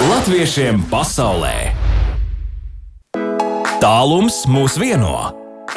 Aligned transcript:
Latviešiem 0.00 0.78
pasaulē 0.88 1.74
Tālums 3.82 4.46
mūs 4.48 4.78
vieno. 4.80 5.12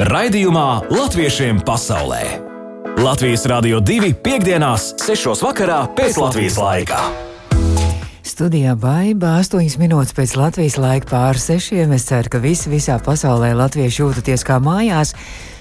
Raidījumā 0.00 0.88
Latviešiem 0.88 1.60
pasaulē 1.60 2.22
Latvijas 3.04 3.44
Rādio 3.44 3.82
2.5.6. 3.84 5.28
vakarā 5.44 5.82
pēc 5.92 6.16
Latvijas 6.22 6.56
laika. 6.56 7.02
Studijā 8.24 8.72
Baiba 8.80 9.34
8 9.42 9.76
minūtes 9.82 10.16
pēc 10.16 10.32
Latvijas 10.40 10.80
laika 10.80 11.10
pāri 11.12 11.44
sešiem. 11.44 11.92
Es 11.92 12.08
ceru, 12.08 12.32
ka 12.32 12.40
visi 12.40 12.72
visā 12.72 12.96
pasaulē 13.04 13.52
latvieši 13.60 14.06
jūtaties 14.06 14.48
kā 14.48 14.56
mājās 14.56 15.12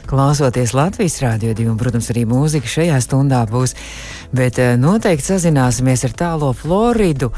klausoties 0.10 0.74
Latvijas 0.76 1.20
rādio 1.24 1.54
divu, 1.58 1.72
un, 1.74 1.78
protams, 1.80 2.10
arī 2.14 2.26
mūzika 2.30 2.70
šajā 2.70 2.98
stundā 3.04 3.44
būs. 3.50 3.76
Bet 4.34 4.58
eh, 4.62 4.74
noteikti 4.80 5.28
sazināsimies 5.28 6.06
ar 6.08 6.16
tālo 6.18 6.50
Floridu, 6.58 7.30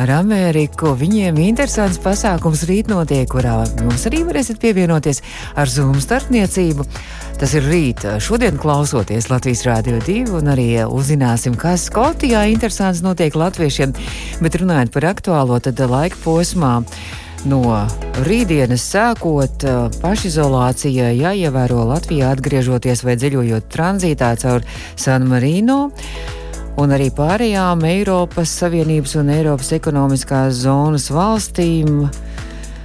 ar 0.00 0.10
Ameriku. 0.18 0.94
Viņiem 0.98 1.38
interesants 1.44 2.00
pasākums 2.02 2.64
rīt 2.68 2.90
notiek, 2.90 3.28
kurā 3.30 3.62
jums 3.68 4.06
arī 4.10 4.22
varēsiet 4.28 4.60
pievienoties 4.62 5.22
ar 5.54 5.70
Zoom 5.70 6.00
starpniecību. 6.02 6.86
Tas 7.40 7.54
ir 7.56 7.64
rīt, 7.64 8.04
šodien 8.20 8.58
klausoties 8.60 9.30
Latvijas 9.32 9.64
Rādio 9.68 10.02
2, 10.04 10.34
un 10.36 10.52
arī 10.52 10.68
uzzināsim, 10.84 11.56
kas 11.56 11.86
Skotijā 11.88 12.44
interesants 12.52 13.00
notiek 13.04 13.36
latviešiem. 13.36 13.96
Bet 14.44 14.60
runājot 14.60 14.92
par 14.92 15.08
aktuālo, 15.14 15.56
tad 15.64 15.80
laika 15.80 16.20
posmā 16.24 16.80
No 17.48 17.62
rītdienas 18.26 18.82
sākot 18.84 19.62
pašizolācijai 20.02 21.14
jāievēro 21.16 21.86
Latvijā 21.88 22.34
atgriežoties 22.34 23.00
vai 23.06 23.14
dziļojot 23.16 23.70
tranzītā 23.72 24.34
caur 24.42 24.66
San 24.92 25.24
Marino 25.30 25.78
un 26.80 26.92
arī 26.92 27.08
pārējām 27.16 27.86
Eiropas 27.88 28.52
Savienības 28.60 29.16
un 29.22 29.32
Eiropas 29.32 29.72
ekonomiskās 29.76 30.60
zonas 30.66 31.08
valstīm. 31.14 32.04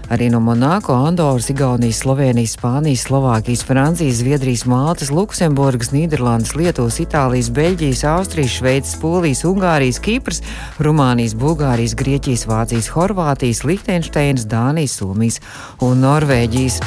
Arī 0.06 0.30
no 0.30 0.40
Monako, 0.40 0.94
Andoras, 0.94 1.50
Igaunijas, 1.50 2.04
Slovenijas, 2.04 2.54
Spānijas, 2.60 3.08
Slovākijas, 3.08 3.64
Francijas, 3.66 4.20
Zviedrijas, 4.22 4.66
Maltas, 4.70 5.10
Luksemburgas, 5.10 5.90
Nīderlandes, 5.96 6.54
Lietuvas, 6.54 7.00
Itālijas, 7.02 7.50
Beļģijas, 7.50 8.04
Austrijas, 8.12 8.54
Šveices, 8.60 9.00
Polijas, 9.02 9.42
Ungārijas, 9.50 9.98
Kipras, 10.06 10.44
Rumānijas, 10.78 11.34
Bulgārijas, 11.42 11.98
Grieķijas, 11.98 12.46
Vācijas, 12.46 12.92
Horvātijas, 12.94 13.64
Lihtenšteinas, 13.66 14.46
Dānijas, 14.46 15.00
Somijas 15.02 15.42
un 15.82 16.06
Norvēģijas. 16.06 16.82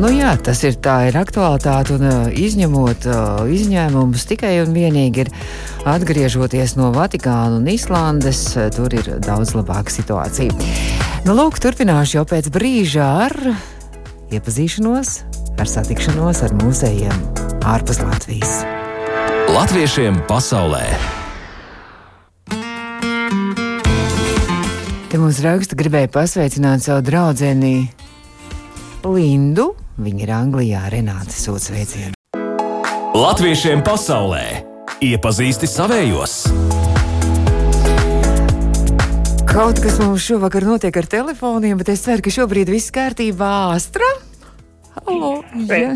Nu 0.00 0.08
jā, 0.08 0.30
tas 0.40 0.62
ir 0.64 0.78
tā 0.80 1.10
ir 1.10 1.16
aktualitāte 1.20 1.98
un 1.98 2.32
izņemot 2.32 3.04
izņēmumus 3.52 4.24
tikai 4.30 4.54
un 4.62 4.72
vienīgi 4.72 5.26
ir 5.26 5.30
atgriežoties 5.88 6.74
no 6.76 6.90
Vatikāna 6.94 7.58
un 7.60 7.68
Islandes, 7.70 8.42
tur 8.76 8.92
ir 8.96 9.06
daudz 9.24 9.54
labāka 9.56 9.92
situācija. 9.92 10.52
Nu, 11.26 11.34
lūk, 11.36 11.60
turpināšu 11.62 12.20
jau 12.20 12.26
pēc 12.28 12.50
brīža 12.52 13.06
ar 13.26 13.36
iepazīšanos, 14.32 15.14
ar 15.60 15.70
satikšanos 15.70 16.44
ar 16.46 16.54
mūzejiem 16.60 17.24
ārpus 17.68 18.00
Latvijas. 18.04 18.60
Latviešiem 19.50 20.22
pasaulē! 20.30 20.84
Te 25.10 25.18
mums 25.18 25.40
raksta, 25.42 25.74
gribēja 25.74 26.06
pasveicināt 26.14 26.84
savu 26.86 27.02
draugu 27.02 27.50
Lindu. 29.10 29.72
Viņa 30.00 30.22
ir 30.24 30.32
Anglijā, 30.32 30.86
Renāte 30.92 31.34
sūta 31.34 31.72
sveicienu. 31.72 32.14
Latviešiem 33.16 33.82
pasaulē 33.82 34.69
iepazīsti 35.00 35.68
savējos! 35.70 36.36
Kaut 39.50 39.80
kas 39.82 39.96
mums 39.98 40.22
šovakar 40.22 40.66
notiek 40.68 40.94
ar 40.94 41.08
telefoniem, 41.10 41.78
bet 41.80 41.90
es 41.94 42.04
ceru, 42.04 42.22
ka 42.22 42.32
šobrīd 42.32 42.70
viss 42.70 42.92
kārtībā. 42.94 43.74
Astra! 43.74 44.06
Halo, 45.06 45.40
jā. 45.66 45.94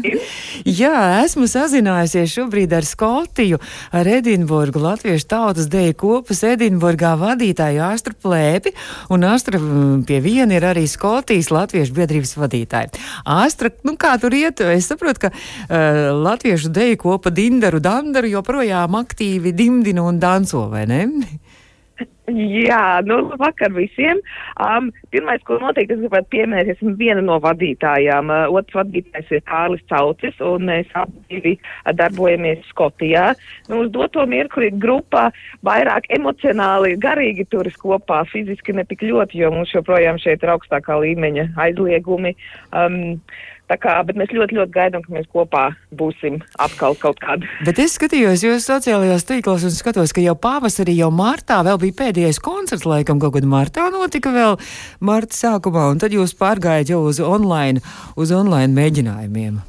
jā, 0.64 0.98
esmu 1.24 1.46
sazinājusies 1.50 2.32
šobrīd 2.32 2.72
ar 2.74 2.86
Skotiju, 2.88 3.58
ar 3.94 4.08
Edinburgu, 4.08 4.80
Latviešu 4.82 5.28
tautas 5.30 5.68
deju 5.72 5.94
kopas 6.00 6.40
Edinburgā 6.48 7.14
vadītāju 7.20 7.82
Astru 7.84 8.16
Plēpi, 8.24 8.72
un 9.14 9.26
Astra 9.28 9.60
mm, 9.60 10.04
pie 10.08 10.20
viena 10.24 10.56
ir 10.56 10.66
arī 10.70 10.86
Skotijas 10.90 11.52
Latviešu 11.54 11.96
biedrības 11.96 12.34
vadītāja. 12.40 12.92
Astra, 13.36 13.72
nu 13.84 13.96
kā 14.00 14.14
tur 14.22 14.34
iet? 14.36 14.64
Es 14.74 14.88
saprotu, 14.90 15.26
ka 15.26 15.32
uh, 15.34 16.10
Latviešu 16.24 16.72
deju 16.74 17.00
kopa 17.04 17.32
Dindaru 17.34 17.82
Dandaru 17.84 18.32
joprojām 18.38 18.96
aktīvi 19.04 19.52
dimdina 19.56 20.06
un 20.08 20.22
danco, 20.22 20.66
vai 20.72 20.86
ne? 20.90 21.04
Jā, 22.24 23.02
nu, 23.04 23.18
vakar 23.36 23.68
visiem. 23.76 24.20
Um, 24.56 24.86
pirmais, 25.12 25.42
ko 25.44 25.58
noteikti 25.60 25.92
es 25.92 26.00
gribētu 26.00 26.30
pieminēt, 26.32 26.70
esmu 26.72 26.94
viena 26.96 27.20
no 27.20 27.36
vadītājām. 27.44 28.32
Uh, 28.32 28.56
otrs 28.56 28.78
vadītājs 28.78 29.28
ir 29.36 29.42
Kārlis 29.44 29.84
Caucis, 29.92 30.40
un 30.40 30.64
mēs 30.70 30.88
abi 30.96 31.52
darbojamies 32.00 32.64
Skotijā. 32.70 33.26
Nu, 33.68 33.82
uz 33.84 33.92
doto 33.92 34.24
mirkli 34.30 34.72
grupā 34.72 35.26
vairāk 35.68 36.08
emocionāli, 36.16 36.96
garīgi 37.02 37.44
turas 37.52 37.76
kopā, 37.80 38.22
fiziski 38.32 38.72
ne 38.72 38.86
tik 38.88 39.04
ļoti, 39.04 39.44
jo 39.44 39.52
mums 39.52 39.76
joprojām 39.76 40.16
šeit 40.22 40.42
ir 40.42 40.54
augstākā 40.56 40.96
līmeņa 41.04 41.50
aizliegumi. 41.66 42.32
Um, 42.72 43.20
Tā 43.64 43.78
kā, 43.80 43.94
bet 44.04 44.18
mēs 44.20 44.32
ļoti, 44.36 44.58
ļoti 44.58 44.74
gaidām, 44.74 45.04
ka 45.06 45.14
mēs 45.14 45.28
kopā 45.32 45.62
būsim 45.96 46.36
atkal 46.60 46.96
kaut 47.00 47.16
kādā. 47.22 47.48
Bet 47.64 47.80
es 47.80 47.96
skatījos 47.96 48.44
jūsu 48.44 48.60
sociālajos 48.60 49.24
tīklos 49.24 49.64
un 49.64 49.72
skatos, 49.72 50.12
ka 50.12 50.20
jau 50.20 50.36
pavasarī, 50.36 50.98
jau 51.00 51.08
martā 51.14 51.62
vēl 51.64 51.80
bija 51.86 51.98
pēdējais 52.02 52.42
koncerts, 52.44 52.84
laikam 52.84 53.22
kaut 53.22 53.38
kad 53.38 53.48
martā 53.48 53.88
notika 53.94 54.34
vēl 54.36 54.58
marta 55.00 55.40
sākumā, 55.40 55.88
un 55.94 56.02
tad 56.04 56.12
jūs 56.12 56.36
pārgājat 56.36 56.92
jau 56.92 57.06
uz 57.08 57.22
online, 57.24 57.80
uz 58.20 58.36
online 58.36 58.76
mēģinājumiem. 58.76 59.62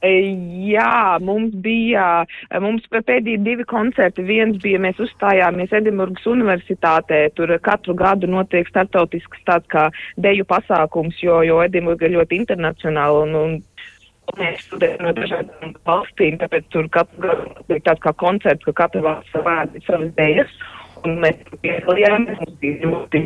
Jā, 0.00 1.18
mums 1.20 1.52
bija, 1.60 2.24
mums 2.62 2.86
pēdējie 2.88 3.36
divi 3.44 3.66
koncerti. 3.68 4.24
Viens 4.24 4.56
bija, 4.62 4.80
mēs 4.80 5.00
uzstājāmies 5.02 5.74
Edinburgas 5.76 6.24
universitātē, 6.30 7.26
tur 7.36 7.52
katru 7.60 7.94
gadu 7.98 8.30
notiek 8.30 8.68
startautisks 8.70 9.44
tāds 9.44 9.68
kā 9.68 9.90
deju 10.16 10.46
pasākums, 10.48 11.20
jo, 11.20 11.42
jo 11.44 11.60
Edinburga 11.60 12.08
ir 12.08 12.16
ļoti 12.16 12.40
internacionāla 12.40 13.26
un, 13.26 13.36
un 13.36 14.38
mēs 14.40 14.64
studējam 14.70 15.04
no 15.04 15.12
dažādām 15.18 15.74
valstīm, 15.84 16.38
tāpēc 16.40 16.70
tur 16.72 16.88
katru 16.88 17.26
gadu 17.26 17.48
notiek 17.58 17.84
tāds 17.84 18.04
kā 18.06 18.14
koncerts, 18.16 18.64
ka 18.70 18.78
katra 18.84 19.02
valsts 19.04 19.34
savādi 19.36 19.84
savas 19.84 20.14
dejas. 20.16 20.60
Un 21.00 21.14
mēs 21.16 21.38
piedalījāmies, 21.64 22.40
mums 22.42 22.56
bija 22.60 22.88
ļoti, 22.90 23.20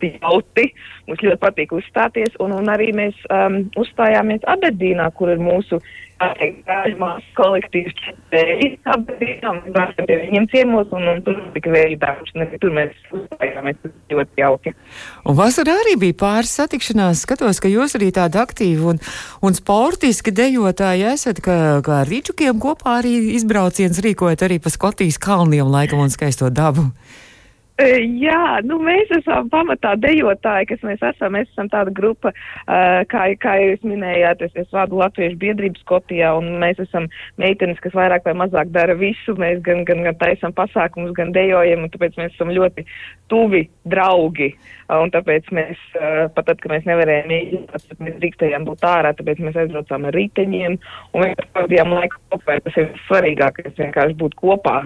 jauti, 0.00 0.62
mums 1.04 1.24
ļoti 1.26 1.40
patīk 1.42 1.74
uzstāties, 1.76 2.38
un, 2.40 2.54
un 2.56 2.70
arī 2.72 2.86
mēs 2.96 3.18
um, 3.28 3.58
uzstājāmies 3.76 4.46
Aberdīnā, 4.48 5.10
kur 5.12 5.34
ir 5.34 5.42
mūsu 5.44 5.76
uh, 5.76 5.90
Brāļumās 6.18 7.26
kolektīvs 7.38 7.94
četēji 8.02 8.70
apgadījām, 8.90 9.60
brāļam 9.74 10.08
pie 10.08 10.16
viņiem 10.24 10.48
ciemos, 10.50 10.90
un, 10.96 11.06
un 11.12 11.20
tur 11.26 11.38
tika 11.54 11.70
vēju 11.70 11.98
darbs, 12.02 12.32
un 12.34 12.48
tur 12.58 12.74
mēs 12.74 12.96
uzstājāmies 13.14 13.78
ļoti 14.10 14.42
jauki. 14.42 14.74
Un 15.28 15.38
vasarā 15.38 15.76
arī 15.84 15.94
bija 16.02 16.18
pāris 16.24 16.56
satikšanās, 16.58 17.22
skatos, 17.22 17.62
ka 17.62 17.70
jūs 17.70 17.94
arī 17.98 18.10
tādi 18.16 18.40
aktīvi 18.42 18.90
un, 18.94 18.98
un 19.46 19.58
sportiski 19.58 20.34
dejotāji 20.34 21.06
esat, 21.12 21.42
ka, 21.44 21.78
ka 21.86 22.02
ar 22.02 22.10
rīčukiem 22.10 22.58
kopā 22.62 22.98
arī 22.98 23.14
izbrauciens 23.38 24.02
rīkojat 24.02 24.42
arī 24.48 24.58
pa 24.62 24.74
Skotijas 24.74 25.20
kalniem 25.22 25.70
laikam 25.70 26.02
un 26.02 26.10
skaisto 26.10 26.50
dabu. 26.50 26.90
Jā, 28.24 28.58
nu 28.66 28.78
mēs 28.82 29.10
esam 29.14 29.46
pamatā 29.52 29.92
dejotāji, 30.02 30.66
kas 30.72 30.80
mēs 30.86 31.02
esam. 31.12 31.36
Mēs 31.36 31.46
esam 31.52 31.68
tāda 31.70 31.92
grupa, 31.94 32.32
kā, 32.66 33.22
kā 33.38 33.54
jūs 33.62 33.84
minējāt, 33.86 34.42
es, 34.48 34.56
es 34.58 34.72
vadu 34.74 34.98
Latviešu 34.98 35.38
biedrību 35.38 35.78
Skotijā, 35.84 36.32
un 36.40 36.58
mēs 36.62 36.80
esam 36.82 37.06
meitenes, 37.38 37.78
kas 37.84 37.94
vairāk 37.94 38.26
vai 38.26 38.34
mazāk 38.40 38.72
dara 38.74 38.98
visu. 38.98 39.36
Mēs 39.38 39.62
gan, 39.66 39.84
gan, 39.86 40.02
gan 40.08 40.18
taisam 40.18 40.54
pasākumus, 40.56 41.14
gan 41.14 41.30
dejojam, 41.36 41.86
un 41.86 41.94
tāpēc 41.94 42.18
mēs 42.18 42.34
esam 42.34 42.50
ļoti 42.56 42.86
tuvi 43.30 43.68
draugi. 43.86 44.50
Un 44.98 45.12
tāpēc 45.14 45.50
mēs, 45.54 45.80
pat 46.34 46.46
tad, 46.48 46.58
kad 46.58 46.72
mēs 46.72 46.86
nevarējām 46.88 47.34
iet, 47.36 47.74
tad 47.74 47.98
mēs 48.02 48.16
drīkstējām 48.18 48.66
būt 48.66 48.86
ārā, 48.88 49.12
tāpēc 49.14 49.42
mēs 49.44 49.58
aizbraucām 49.62 50.08
ar 50.08 50.16
riteņiem, 50.16 50.78
un 51.12 51.26
mēs 51.28 51.50
pavadījām 51.52 51.94
laiku 51.94 52.24
kopā. 52.32 52.58
Tas 52.64 52.80
ir 52.80 52.90
svarīgākais, 53.06 53.76
vienkārši 53.78 54.18
būt 54.18 54.34
kopā. 54.40 54.80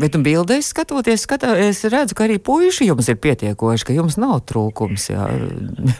Bet 0.00 0.16
nu, 0.16 0.22
bildēs 0.24 0.70
skatoties, 0.72 1.26
skatā, 1.26 1.52
es 1.60 1.82
redzu, 1.84 2.16
ka 2.16 2.24
arī 2.24 2.38
puiši 2.40 2.88
jums 2.88 3.10
ir 3.12 3.18
pietiekoši, 3.20 3.86
ka 3.88 3.96
jums 3.96 4.16
nav 4.20 4.38
trūkums. 4.48 5.10
Jā, 5.12 5.26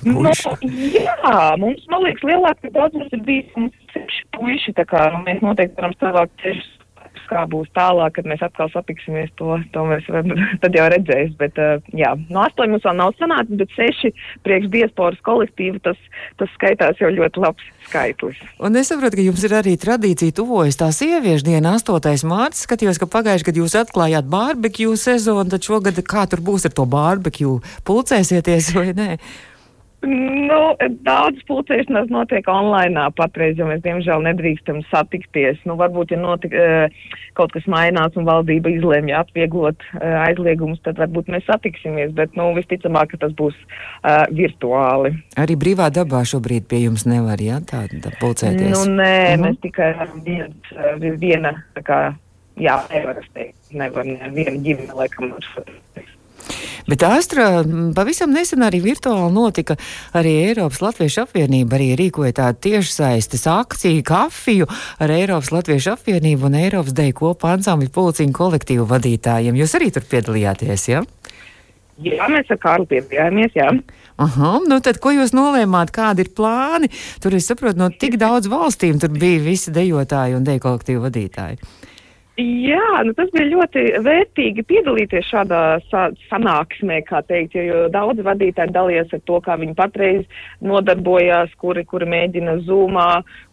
no, 0.09 0.23
nu, 0.25 0.35
jā 0.95 1.17
mums, 1.61 1.85
man 1.93 2.07
liekas, 2.07 2.25
lielākais 2.31 2.75
daudzums 2.77 3.13
ir 3.17 3.25
bijis 3.27 3.51
puiši, 4.37 4.77
tā 4.79 4.87
kā 4.89 5.11
nu, 5.13 5.25
mēs 5.27 5.43
noteikti 5.45 5.77
varam 5.83 5.97
savākt 6.01 6.47
sešus 6.47 6.80
kā 7.31 7.45
būs 7.51 7.71
tālāk, 7.77 8.17
kad 8.19 8.29
mēs 8.29 8.43
atkal 8.45 8.71
satiksimies, 8.75 9.31
to, 9.41 9.59
to 9.75 9.85
mēs 9.89 10.07
tad 10.63 10.77
jau 10.77 10.87
redzēs. 10.93 11.35
Bet, 11.41 11.59
uh, 11.61 11.83
jā, 11.97 12.13
no 12.29 12.45
astoņi 12.45 12.75
mums 12.75 12.87
vēl 12.87 12.99
nav 13.01 13.15
sanācis, 13.19 13.61
bet 13.63 13.75
seši 13.77 14.13
priekš 14.47 14.71
diasporas 14.75 15.21
kolektīvu 15.27 15.83
tas, 15.87 16.01
tas 16.41 16.53
skaitās 16.57 17.01
jau 17.03 17.13
ļoti 17.15 17.45
labs 17.45 17.69
skaitlis. 17.89 18.41
Un 18.63 18.79
es 18.81 18.91
saprotu, 18.91 19.19
ka 19.19 19.27
jums 19.27 19.45
ir 19.47 19.57
arī 19.61 19.77
tradīcija 19.81 20.37
tuvojas 20.37 20.79
tā 20.81 20.91
sieviešu 20.95 21.47
diena, 21.49 21.77
8. 21.79 22.27
mārts. 22.31 22.65
Skatījos, 22.67 23.01
ka 23.01 23.11
pagājuši 23.11 23.49
gadu 23.51 23.65
jūs 23.65 23.79
atklājāt 23.81 24.29
barbekju 24.31 24.97
sezonu, 25.01 25.49
tad 25.53 25.67
šogad 25.67 26.03
kā 26.07 26.27
tur 26.31 26.43
būs 26.45 26.69
ar 26.69 26.77
to 26.77 26.87
barbekju? 26.91 27.61
Pulcēsieties 27.89 28.75
vai 28.77 28.91
nē? 28.97 29.11
Nu, 30.01 30.59
daudz 31.05 31.43
pulcēšanās 31.45 32.09
notiek 32.09 32.47
online 32.49 33.03
patreiz, 33.19 33.59
jo 33.61 33.67
mēs 33.69 33.83
diemžēl 33.85 34.23
nedrīkstam 34.25 34.79
satikties. 34.89 35.59
Nu, 35.69 35.77
varbūt, 35.77 36.15
ja 36.15 36.21
notik, 36.21 36.55
eh, 36.57 36.89
kaut 37.37 37.53
kas 37.53 37.67
mainās 37.69 38.17
un 38.17 38.25
valdība 38.25 38.73
izlēmja 38.73 39.21
atvieglot 39.21 39.85
eh, 39.99 40.15
aizliegumus, 40.25 40.81
tad 40.87 40.97
varbūt 41.03 41.29
mēs 41.29 41.45
satiksimies, 41.45 42.15
bet 42.17 42.33
nu, 42.39 42.49
visticamāk, 42.57 43.13
ka 43.13 43.21
tas 43.27 43.35
būs 43.37 43.57
uh, 43.61 44.25
virtuāli. 44.33 45.13
Arī 45.41 45.57
brīvā 45.61 45.91
dabā 45.93 46.23
šobrīd 46.29 46.65
pie 46.71 46.85
jums 46.87 47.05
nevar, 47.09 47.43
jā, 47.43 47.61
tā, 47.69 47.85
tā 47.91 48.15
pulcēties? 48.23 48.73
Nu, 48.73 48.97
nē, 49.03 49.37
-huh. 49.37 49.43
mēs 49.45 49.61
tikai 49.67 49.91
viens, 50.25 50.73
viena, 51.21 51.53
tā 51.77 51.85
kā, 51.85 52.01
jā, 52.57 52.81
nevar 52.95 53.21
es 53.21 53.29
teikt, 53.35 53.59
nevar, 53.73 54.07
ne, 54.07 54.33
viena 54.33 54.57
ģimene, 54.65 54.97
laikam, 54.97 55.35
ar 55.37 56.09
Bet 56.91 57.05
Astra 57.07 57.63
pavisam 57.97 58.33
nesen 58.35 58.65
arī 58.67 58.81
virtuāli 58.85 59.31
notika 59.35 59.77
arī 60.17 60.37
Eiropas 60.49 60.83
Latviešu 60.85 61.25
apvienība, 61.27 61.79
arī 61.79 61.93
rīkoja 62.01 62.37
tādu 62.41 62.65
tiešsaistes 62.69 63.47
akciju 63.51 64.03
kafiju 64.07 64.69
ar 64.99 65.15
Eiropas 65.15 65.53
Latviešu 65.55 65.95
apvienību 65.95 66.51
un 66.51 66.59
Eiropas 66.65 66.97
deju 66.97 67.17
kopā 67.23 67.55
ansambļu 67.59 67.93
pulciņu 67.95 68.37
kolektīvu 68.37 68.89
vadītājiem. 68.91 69.59
Jūs 69.61 69.79
arī 69.79 69.93
tur 69.95 70.07
piedalījāties, 70.11 70.91
jā? 70.91 71.01
Ja? 71.01 71.07
Jā, 72.01 72.29
mēs 72.33 72.49
ar 72.53 72.59
Kārlu 72.61 72.89
piedalījāmies, 72.89 73.57
jā. 73.59 73.69
Aha, 74.21 74.53
nu 74.69 74.81
tad, 74.85 74.99
ko 75.01 75.13
jūs 75.13 75.35
nolēmāt, 75.37 75.93
kādi 75.97 76.25
ir 76.25 76.33
plāni? 76.37 76.89
Tur, 77.21 77.37
es 77.37 77.49
saprotu, 77.49 77.81
no 77.81 77.91
tik 77.93 78.17
daudz 78.25 78.49
valstīm 78.53 79.01
tur 79.01 79.13
bija 79.17 79.43
visi 79.45 79.73
dejotāji 79.75 80.37
un 80.39 80.47
deju 80.47 80.65
kolektīvu 80.65 81.05
vadītāji. 81.07 81.61
Jā, 82.41 83.03
nu 83.05 83.13
tas 83.17 83.29
bija 83.35 83.49
ļoti 83.51 83.83
vērtīgi 84.05 84.63
piedalīties 84.69 85.27
šādā 85.29 85.61
sa 85.91 86.07
sanāksmē, 86.31 87.01
kā 87.09 87.21
teikt, 87.29 87.57
jo, 87.59 87.65
jo 87.67 87.81
daudz 87.93 88.23
vadītāji 88.25 88.73
dalījās 88.73 89.13
ar 89.17 89.23
to, 89.29 89.41
kā 89.45 89.59
viņi 89.61 89.77
patreiz 89.77 90.41
nodarbojās, 90.65 91.53
kuri, 91.61 91.85
kuri 91.91 92.09
mēģina 92.09 92.57
zūmā, 92.69 93.09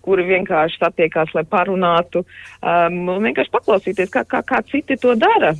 kuri 0.08 0.28
vienkārši 0.30 0.80
satiekās, 0.80 1.34
lai 1.36 1.44
parunātu, 1.50 2.24
um, 2.62 3.12
vienkārši 3.26 3.56
paklausīties, 3.58 4.14
kā, 4.14 4.24
kā, 4.30 4.44
kā 4.48 4.64
citi 4.72 5.00
to 5.02 5.18
dara. 5.20 5.52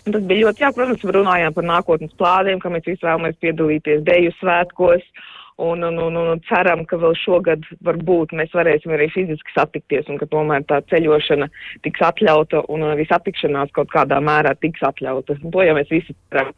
Tas 0.00 0.22
bija 0.24 0.48
ļoti, 0.48 0.64
jā, 0.64 0.72
protams, 0.76 1.04
runājām 1.16 1.56
par 1.56 1.68
nākotnes 1.70 2.16
plādiem, 2.20 2.60
ka 2.60 2.72
mēs 2.72 2.88
visi 2.88 3.04
vēlamies 3.06 3.40
piedalīties 3.40 4.04
deju 4.04 4.36
svētkos. 4.40 5.06
Uh, 5.06 5.39
Un, 5.60 5.84
un, 5.84 5.98
un, 6.00 6.16
un 6.16 6.40
ceram, 6.48 6.86
ka 6.88 6.96
vēl 6.96 7.12
šogad 7.20 7.66
varbūt 7.84 8.32
mēs 8.38 8.54
varēsim 8.56 8.94
arī 8.96 9.10
fiziski 9.12 9.52
satikties 9.52 10.08
un 10.08 10.16
ka 10.20 10.28
tomēr 10.32 10.64
tā 10.70 10.78
ceļošana 10.88 11.50
tiks 11.84 12.00
atļauta 12.08 12.64
un 12.72 12.86
arī 12.88 13.04
satikšanās 13.10 13.74
kaut 13.76 13.92
kādā 13.92 14.22
mērā 14.24 14.54
tiks 14.64 14.80
atļauta. 14.88 15.36
Un 15.44 15.52
to 15.52 15.66
jau 15.66 15.76
mēs 15.76 15.92
visi 15.92 16.16
ceram. 16.32 16.54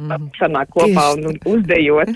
Mm. 0.00 0.30
sanāk 0.38 0.70
kopā 0.72 1.10
tieši. 1.12 1.26
un 1.28 1.38
uzdejot. 1.52 2.12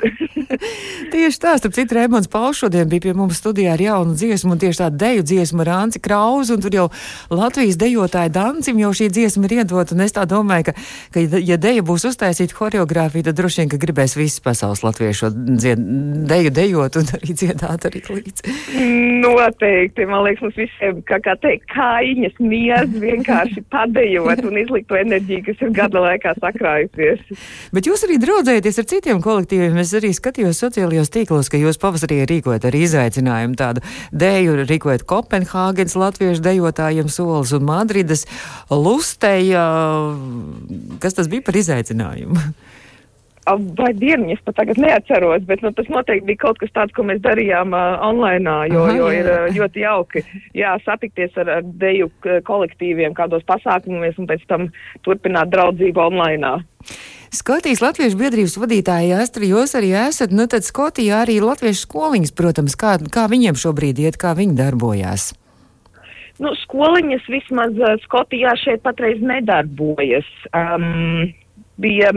tieši 1.13 1.41
tā, 1.43 1.53
starp 1.61 1.75
citu, 1.77 1.99
Rēmons 1.99 2.31
Pauls 2.33 2.63
šodien 2.63 2.89
bija 2.89 3.05
pie 3.05 3.13
mums 3.17 3.37
studijā 3.43 3.75
ar 3.75 3.83
jaunu 3.83 4.15
dziesmu, 4.17 4.55
un 4.55 4.63
tieši 4.63 4.81
tādu 4.81 5.01
deju 5.03 5.25
dziesmu 5.29 5.61
ar 5.67 5.71
Anci 5.75 6.01
Krauzu, 6.01 6.57
un 6.57 6.65
tur 6.65 6.77
jau 6.79 6.87
Latvijas 7.29 7.77
dejotāja 7.81 8.33
Dancim 8.33 8.81
jau 8.81 8.93
šī 8.97 9.11
dziesma 9.13 9.51
ir 9.51 9.57
iedot, 9.59 9.93
un 9.93 10.01
es 10.01 10.17
tā 10.17 10.25
domāju, 10.31 10.71
ka, 10.71 10.75
ka 11.13 11.25
ja 11.37 11.59
deja 11.61 11.85
būs 11.85 12.07
uztaisīta 12.09 12.57
horeogrāfija, 12.57 13.29
tad 13.29 13.39
droši 13.43 13.63
vien, 13.63 13.73
ka 13.75 13.81
gribēs 13.83 14.17
visas 14.17 14.41
pasaules 14.45 14.81
latviešu 14.87 15.29
dzied, 15.35 15.85
deju 16.31 16.55
dejot 16.57 16.99
un 17.03 17.13
arī 17.19 17.37
dziedāt 17.37 17.85
arī 17.91 18.01
līdzi. 18.09 18.57
Noteikti, 19.25 20.09
man 20.09 20.25
liekas, 20.25 20.47
mums 20.47 20.57
visiem, 20.63 21.05
kā, 21.09 21.21
kā 21.25 21.37
teikt, 21.45 21.69
kājiņas 21.75 22.41
miez 22.41 22.97
vienkārši 23.05 23.65
padejot 23.69 24.45
un 24.49 24.59
izlikt 24.65 24.89
to 24.89 24.99
enerģiju, 25.01 25.45
kas 25.51 25.63
ir 25.69 25.77
gada 25.77 26.05
laikā 26.09 26.35
sakrājusies. 26.41 27.25
Bet 27.75 27.89
jūs 27.89 28.05
arī 28.07 28.21
draudzējaties 28.23 28.77
ar 28.79 28.87
citiem 28.87 29.21
kolektīviem. 29.25 29.79
Es 29.83 29.91
arī 29.99 30.13
skatījos 30.15 30.61
sociālajos 30.63 31.11
tīklos, 31.11 31.49
ka 31.51 31.59
jūs 31.59 31.81
pavasarī 31.83 32.21
rīkojat 32.31 32.69
arī 32.69 32.85
izaicinājumu 32.87 33.59
tādu 33.59 33.83
dēju, 34.15 34.61
rīkojat 34.69 35.03
Kopenhāgenes 35.11 35.97
latviešu 35.99 36.45
dejotājiem 36.45 37.11
solis 37.11 37.51
un 37.57 37.67
Madrides 37.67 38.29
lustēja. 38.71 39.65
Kas 41.03 41.19
tas 41.19 41.31
bija 41.33 41.43
par 41.49 41.59
izaicinājumu? 41.59 42.45
Vai 43.45 43.91
dienu, 43.93 44.31
es 44.33 44.41
pat 44.47 44.57
tagad 44.57 44.79
neatceros, 44.81 45.43
bet 45.45 45.61
nu, 45.61 45.73
tas 45.77 45.91
noteikti 45.93 46.31
bija 46.31 46.41
kaut 46.47 46.61
kas 46.63 46.71
tāds, 46.73 46.95
ko 46.97 47.05
mēs 47.05 47.19
darījām 47.27 47.75
uh, 47.77 47.99
online, 48.07 48.55
jo, 48.73 48.87
Aha, 48.87 48.95
jo 48.97 49.11
ir 49.13 49.29
uh, 49.29 49.49
ļoti 49.53 49.83
jauki 49.83 50.23
jā, 50.57 50.71
satikties 50.87 51.37
ar, 51.43 51.51
ar 51.59 51.67
deju 51.83 52.09
kolektīviem 52.47 53.13
kādos 53.19 53.45
pasākumos 53.51 54.17
un 54.17 54.31
pēc 54.31 54.47
tam 54.49 54.71
turpināt 55.05 55.53
draudzību 55.53 56.07
online. 56.07 56.55
Skotijas 57.35 57.81
Latviešu 57.83 58.19
biedrības 58.21 58.53
vadītāja 58.63 59.19
Astri, 59.25 59.49
jūs 59.51 59.73
arī 59.75 59.91
esat, 60.05 60.31
nu 60.31 60.47
tad 60.51 60.63
Skotijā 60.63 61.25
arī 61.25 61.41
Latviešu 61.43 61.89
skoliņas, 61.89 62.33
protams, 62.39 62.77
kā, 62.79 62.93
kā 63.11 63.25
viņiem 63.33 63.59
šobrīd 63.59 63.99
iet, 64.05 64.19
kā 64.21 64.37
viņi 64.39 64.55
darbojās. 64.61 65.33
Nu, 66.39 66.53
skoliņas 66.63 67.27
vismaz 67.31 67.79
Skotijā 68.05 68.55
šeit 68.59 68.85
patreiz 68.87 69.19
nedarbojas. 69.23 70.29
Um, 70.55 71.33
bija 71.81 72.11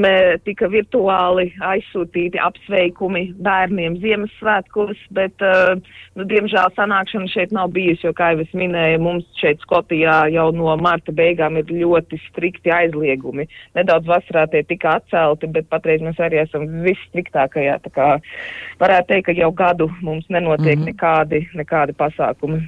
tika 0.45 0.67
virtuāli 0.69 1.47
aizsūtīti 1.65 2.39
apsveikumi 2.41 3.23
bērniem 3.41 3.97
Ziemassvētkos, 4.03 4.99
bet, 5.17 5.33
uh, 5.41 5.73
nu, 6.17 6.25
diemžēl 6.29 6.69
sanākšana 6.75 7.29
šeit 7.31 7.55
nav 7.55 7.71
bijusi, 7.73 8.05
jo, 8.05 8.13
kā 8.17 8.31
jau 8.33 8.43
es 8.45 8.53
minēju, 8.57 9.01
mums 9.01 9.25
šeit 9.41 9.63
Skotijā 9.65 10.19
jau 10.33 10.49
no 10.55 10.75
marta 10.81 11.15
beigām 11.15 11.57
ir 11.57 11.73
ļoti 11.73 12.21
strikti 12.27 12.73
aizliegumi. 12.73 13.47
Nedaudz 13.77 14.09
vasarā 14.09 14.45
tie 14.51 14.61
tika 14.67 14.97
atcelti, 15.01 15.49
bet 15.49 15.69
patreiz 15.73 16.05
mēs 16.05 16.21
arī 16.21 16.43
esam 16.43 16.67
visstriktākajā, 16.85 17.79
tā 17.87 17.93
kā 17.97 18.13
varētu 18.81 19.13
teikt, 19.13 19.27
ka 19.31 19.37
jau 19.37 19.51
gadu 19.51 19.89
mums 20.01 20.29
nenotiek 20.29 20.77
mm 20.77 20.83
-hmm. 20.83 20.93
nekādi, 20.93 21.45
nekādi 21.57 21.97
pasākumi. 21.97 22.61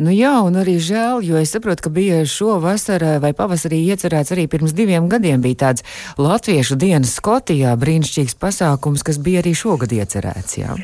Nu 0.00 0.12
jā, 0.14 0.32
un 0.40 0.54
arī 0.56 0.78
žēl, 0.80 1.20
jo 1.28 1.36
es 1.36 1.50
saprotu, 1.52 1.84
ka 1.84 1.90
bija 1.92 2.22
šo 2.24 2.54
vasarā 2.62 3.18
vai 3.20 3.34
pavasarī 3.36 3.82
iecerēts 3.92 4.32
arī 4.32 4.46
pirms 4.48 4.72
diviem 4.72 5.10
gadiem 5.12 5.44
bija 5.44 5.66
tāds 5.66 5.84
Latviešu 6.16 6.78
dienas 6.80 7.12
Skotijā 7.18 7.74
brīnišķīgs 7.76 8.38
pasākums, 8.40 9.04
kas 9.04 9.20
bija 9.20 9.44
arī 9.44 9.52
šogad 9.52 9.92
iecerēts. 9.92 10.56
Jā. 10.62 10.78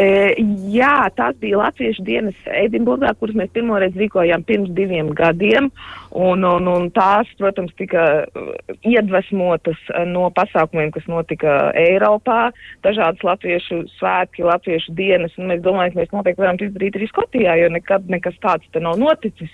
E, 0.00 0.34
jā, 0.72 0.94
tās 1.12 1.36
bija 1.42 1.58
Latviešu 1.60 2.04
dienas 2.06 2.36
Edinburgā, 2.48 3.10
kuras 3.20 3.36
mēs 3.36 3.50
pirmoreiz 3.52 3.96
rīkojām 4.00 4.44
pirms 4.48 4.70
diviem 4.72 5.10
gadiem. 5.16 5.68
Un, 6.16 6.46
un, 6.48 6.68
un 6.68 6.88
tās, 6.96 7.28
protams, 7.36 7.74
tika 7.76 8.06
uh, 8.24 8.54
iedvesmotas 8.88 9.76
uh, 9.92 10.06
no 10.08 10.30
pasākumiem, 10.32 10.94
kas 10.96 11.04
notika 11.12 11.58
Eiropā. 11.76 12.54
Dažādas 12.86 13.20
latviešu 13.26 13.82
svētki, 13.98 14.46
latviešu 14.48 14.96
dienas. 14.96 15.36
Mēs 15.36 15.60
domājam, 15.64 15.92
ka 15.92 16.00
mēs 16.00 16.16
noteikti 16.16 16.44
varam 16.44 16.60
izdarīt 16.60 16.96
arī 16.96 17.12
Skotijā, 17.12 17.58
jo 17.60 17.70
nekad 17.76 18.08
nekas 18.12 18.40
tāds 18.40 18.72
te 18.72 18.80
nav 18.80 18.96
noticis. 19.00 19.52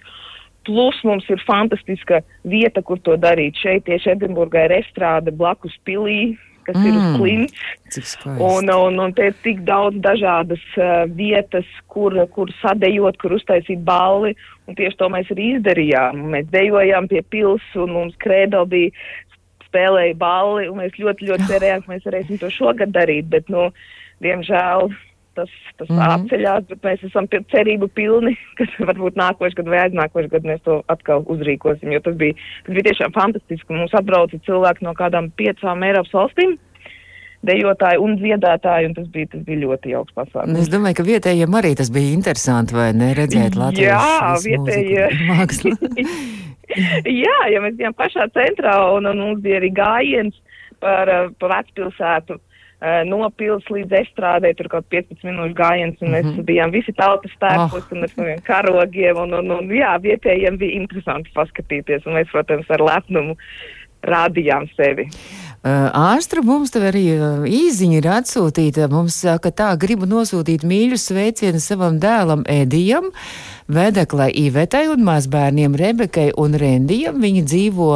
Plus 0.68 0.99
mums 1.07 1.26
ir 1.33 1.42
fantastiska 1.49 2.23
vieta, 2.47 2.85
kur 2.85 3.00
to 3.02 3.16
darīt. 3.18 3.59
Šeit 3.59 3.88
tieši 3.88 4.14
Edinburgā 4.14 4.68
ir 4.68 4.78
estrāde 4.83 5.35
blakus 5.35 5.75
pilī, 5.88 6.37
kas 6.68 6.76
mm. 6.76 6.87
ir 6.87 6.96
uz 6.96 7.04
mm. 7.04 7.16
klints. 7.18 8.14
Un, 8.28 8.68
un, 8.75 9.00
un 9.04 9.14
te 9.16 9.30
ir 9.30 9.37
tik 9.44 9.62
daudz 9.68 9.98
dažādas 10.04 10.64
uh, 10.76 11.06
vietas, 11.18 11.68
kur, 11.90 12.14
kur 12.34 12.52
sadejot, 12.60 13.18
kur 13.20 13.37
uztaisīt 13.38 13.82
balli. 13.87 14.34
Un 14.68 14.76
tieši 14.78 15.00
to 15.00 15.08
mēs 15.12 15.32
arī 15.32 15.54
izdarījām. 15.56 16.20
Mēs 16.34 16.50
dejojām 16.52 17.08
pie 17.10 17.25
pils 17.32 17.64
un 17.80 17.94
mums 17.96 18.18
krēdo 18.20 18.66
bija 18.68 18.92
spēlēja 19.68 20.16
balli. 20.20 20.68
Un 20.68 20.82
mēs 20.82 20.96
ļoti, 21.00 21.30
ļoti 21.30 21.50
cerējām, 21.50 21.84
ka 21.84 21.94
mēs 21.94 22.08
varēsim 22.08 22.40
to 22.42 22.52
šogad 22.52 22.92
darīt. 22.96 23.30
Bet, 23.32 23.48
nu, 23.52 23.70
diemžēl 24.25 24.92
tas, 25.38 25.57
tas 25.80 25.88
mm 25.88 25.97
-hmm. 25.99 26.14
atceļās, 26.16 26.68
bet 26.71 26.87
mēs 26.87 27.04
esam 27.09 27.28
cerību 27.54 27.88
pilni, 27.95 28.37
ka 28.59 28.68
varbūt 28.90 29.18
nākošais 29.23 29.59
gads 29.59 29.73
vai 29.73 29.83
aiznākošais 29.87 30.33
gads 30.35 30.50
mēs 30.52 30.62
to 30.68 30.80
atkal 30.95 31.26
uzrīkosim, 31.35 31.92
jo 31.95 32.00
tas 32.04 32.16
bija, 32.23 32.35
tas 32.66 32.75
bija 32.75 32.88
tiešām 32.90 33.14
fantastiski. 33.16 33.75
Mums 33.75 33.95
atbrauca 33.95 34.40
cilvēki 34.49 34.88
no 34.88 34.95
kādām 34.99 35.30
piecām 35.40 35.87
Eiropas 35.87 36.16
valstīm 36.21 36.59
dejotāji 37.47 38.00
un 38.02 38.16
dziedātāji, 38.18 38.88
un 38.88 38.97
tas 38.97 39.07
bija, 39.14 39.28
tas 39.33 39.45
bija 39.47 39.62
ļoti 39.62 39.92
jauks 39.95 40.14
pasākums. 40.16 40.59
Es 40.59 40.71
domāju, 40.73 40.99
ka 40.99 41.07
vietējiem 41.07 41.54
arī 41.61 41.75
tas 41.78 41.90
bija 41.95 42.14
interesanti, 42.16 42.75
vai 42.75 42.90
ne, 42.97 43.12
redzēt 43.14 43.59
Latvijas 43.59 44.11
Jā, 44.11 44.35
vietējie. 44.42 45.04
Jā, 47.23 47.38
ja 47.52 47.62
mēs 47.64 47.78
bijām 47.78 47.95
pašā 47.97 48.26
centrā, 48.35 48.75
un, 48.97 49.07
un 49.09 49.23
mums 49.23 49.40
bija 49.45 49.61
arī 49.62 49.71
gājiens 49.76 50.35
par, 50.83 51.11
par 51.38 51.54
vecpilsētu, 51.54 52.38
uh, 52.82 53.02
no 53.08 53.30
pils 53.30 53.66
līdz 53.73 53.97
estrādē, 54.02 54.52
tur 54.58 54.70
kaut 54.73 54.87
15 54.94 55.25
minūšu 55.26 55.56
gājiens, 55.58 55.99
un 56.00 56.14
mēs 56.14 56.25
mm 56.26 56.37
-hmm. 56.37 56.49
bijām 56.50 56.70
visi 56.75 56.92
tautas 56.92 57.35
tērpus, 57.40 57.85
oh. 57.85 57.97
un 57.97 58.02
ar 58.02 58.14
saviem 58.14 58.40
karogiem, 58.44 59.16
un, 59.16 59.35
un, 59.35 59.50
un 59.50 59.68
jā, 59.68 59.97
vietējiem 60.02 60.58
bija 60.58 60.80
interesanti 60.80 61.30
paskatīties, 61.35 62.06
un 62.06 62.18
mēs, 62.18 62.30
protams, 62.32 62.70
ar 62.70 62.80
lepnumu 62.80 63.37
rādījām 64.02 64.68
sevi. 64.76 65.08
Ārstra 65.66 66.40
mums 66.47 66.70
te 66.70 66.80
arī 66.87 67.02
īziņa 67.50 67.97
ir 67.99 68.06
atsūtīta. 68.14 68.87
Mums 68.92 69.16
saka, 69.25 69.50
tā 69.50 69.73
gribu 69.80 70.06
nosūtīt 70.06 70.62
mīļus 70.62 71.08
sveicienus 71.11 71.66
savam 71.66 71.99
dēlam 71.99 72.44
Edijam, 72.47 73.11
Vedeklai 73.66 74.30
Ivetai 74.47 74.87
un 74.92 75.02
mazbērniem 75.04 75.75
Rebekai 75.75 76.30
un 76.38 76.54
Rendijam. 76.54 77.18
Viņi 77.20 77.42
dzīvo 77.42 77.90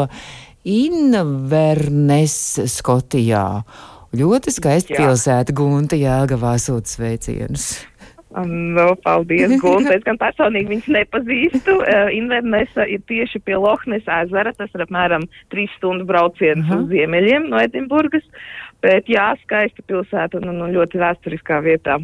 Invernes 0.64 2.36
Skotijā. 2.74 3.46
Ļoti 4.12 4.52
skaista 4.52 4.98
pilsēta, 4.98 5.54
Gunta 5.56 5.96
Jāgavā 5.96 6.52
sūta 6.60 6.90
sveicienus. 6.90 7.70
Nu, 8.46 8.94
paldies, 9.04 9.52
Gunte. 9.60 9.92
Es 9.96 10.04
gan 10.06 10.18
personīgi 10.20 10.70
viņus 10.70 10.88
nepazīstu. 10.96 11.76
Uh, 11.80 12.08
Invernesa 12.20 12.86
ir 12.88 13.02
tieši 13.08 13.42
pie 13.44 13.58
Lohnes 13.60 14.08
ezera. 14.08 14.54
Tas 14.56 14.72
ir 14.72 14.84
apmēram 14.86 15.26
trīs 15.52 15.72
stundu 15.76 16.08
brauciens 16.08 16.64
uh 16.64 16.70
-huh. 16.70 16.82
uz 16.84 16.92
ziemeļiem 16.92 17.48
no 17.52 17.60
Edinburgas. 17.60 18.24
Bet 18.82 19.08
jā, 19.08 19.32
skaista 19.44 19.84
pilsēta 19.86 20.40
un, 20.40 20.48
un 20.48 20.72
ļoti 20.76 21.00
vēsturiskā 21.00 21.60
vietā. 21.64 22.00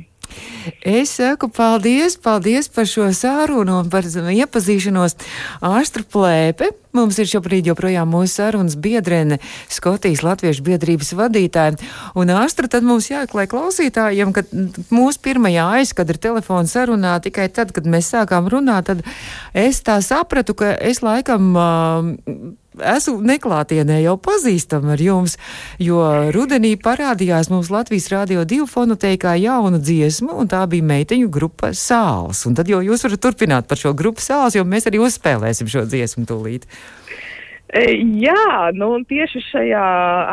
Es 0.85 1.15
saku 1.17 1.49
paldies, 1.53 2.19
paldies 2.21 2.69
par 2.73 2.89
šo 2.89 3.09
sārunu 3.17 3.81
un 3.83 3.89
par 3.93 4.07
iepazīšanos. 4.07 5.17
Ārstra 5.65 6.05
plēpe 6.05 6.71
mums 6.97 7.19
ir 7.21 7.29
šobrīd 7.31 7.69
joprojām 7.71 8.11
mūsu 8.11 8.41
sarunas 8.41 8.77
biedrene, 8.81 9.39
Skotijas 9.73 10.25
Latviešu 10.27 10.65
biedrības 10.67 11.13
vadītāja. 11.19 11.77
Un 12.19 12.33
ārstra 12.35 12.71
tad 12.71 12.87
mums 12.87 13.11
jāklāj 13.11 13.49
klausītājiem, 13.53 14.33
ka 14.37 14.45
mūsu 14.95 15.23
pirmajā 15.25 15.69
aizkadra 15.81 16.21
telefona 16.29 16.71
sarunā 16.71 17.19
tikai 17.25 17.49
tad, 17.55 17.75
kad 17.77 17.89
mēs 17.89 18.11
sākām 18.15 18.51
runāt, 18.51 18.91
tad 18.91 19.05
es 19.57 19.83
tā 19.87 20.01
sapratu, 20.05 20.57
ka 20.59 20.75
es 20.75 21.05
laikam. 21.05 21.53
Uh, 21.55 22.57
esmu 22.83 23.19
neklātienē 23.27 24.01
jau 24.03 24.17
pazīstama 24.23 24.95
ar 24.95 25.03
jums, 25.03 25.37
jo 25.83 26.01
rudenī 26.35 26.75
parādījās 26.81 27.51
mums 27.53 27.73
Latvijas 27.73 28.11
Rādio 28.13 28.45
2 28.49 28.69
fonoteikā 28.71 29.35
jauna 29.43 29.81
dziesma, 29.83 30.35
un 30.39 30.51
tā 30.51 30.65
bija 30.71 30.87
meiteņu 30.87 31.31
grupa 31.33 31.73
Sāls. 31.77 32.45
Un 32.49 32.59
tad 32.59 32.71
jau 32.71 32.83
jūs 32.85 33.05
varat 33.07 33.25
turpināt 33.25 33.69
par 33.71 33.81
šo 33.81 33.95
grupu 33.97 34.25
Sāls, 34.25 34.59
jo 34.59 34.65
mēs 34.69 34.89
arī 34.91 35.03
uzspēlēsim 35.03 35.71
šo 35.71 35.87
dziesmu 35.89 36.27
tūlīt. 36.29 36.69
E, 37.69 37.83
jā, 38.17 38.71
nu 38.73 38.95
tieši 39.05 39.43
šajā 39.51 39.81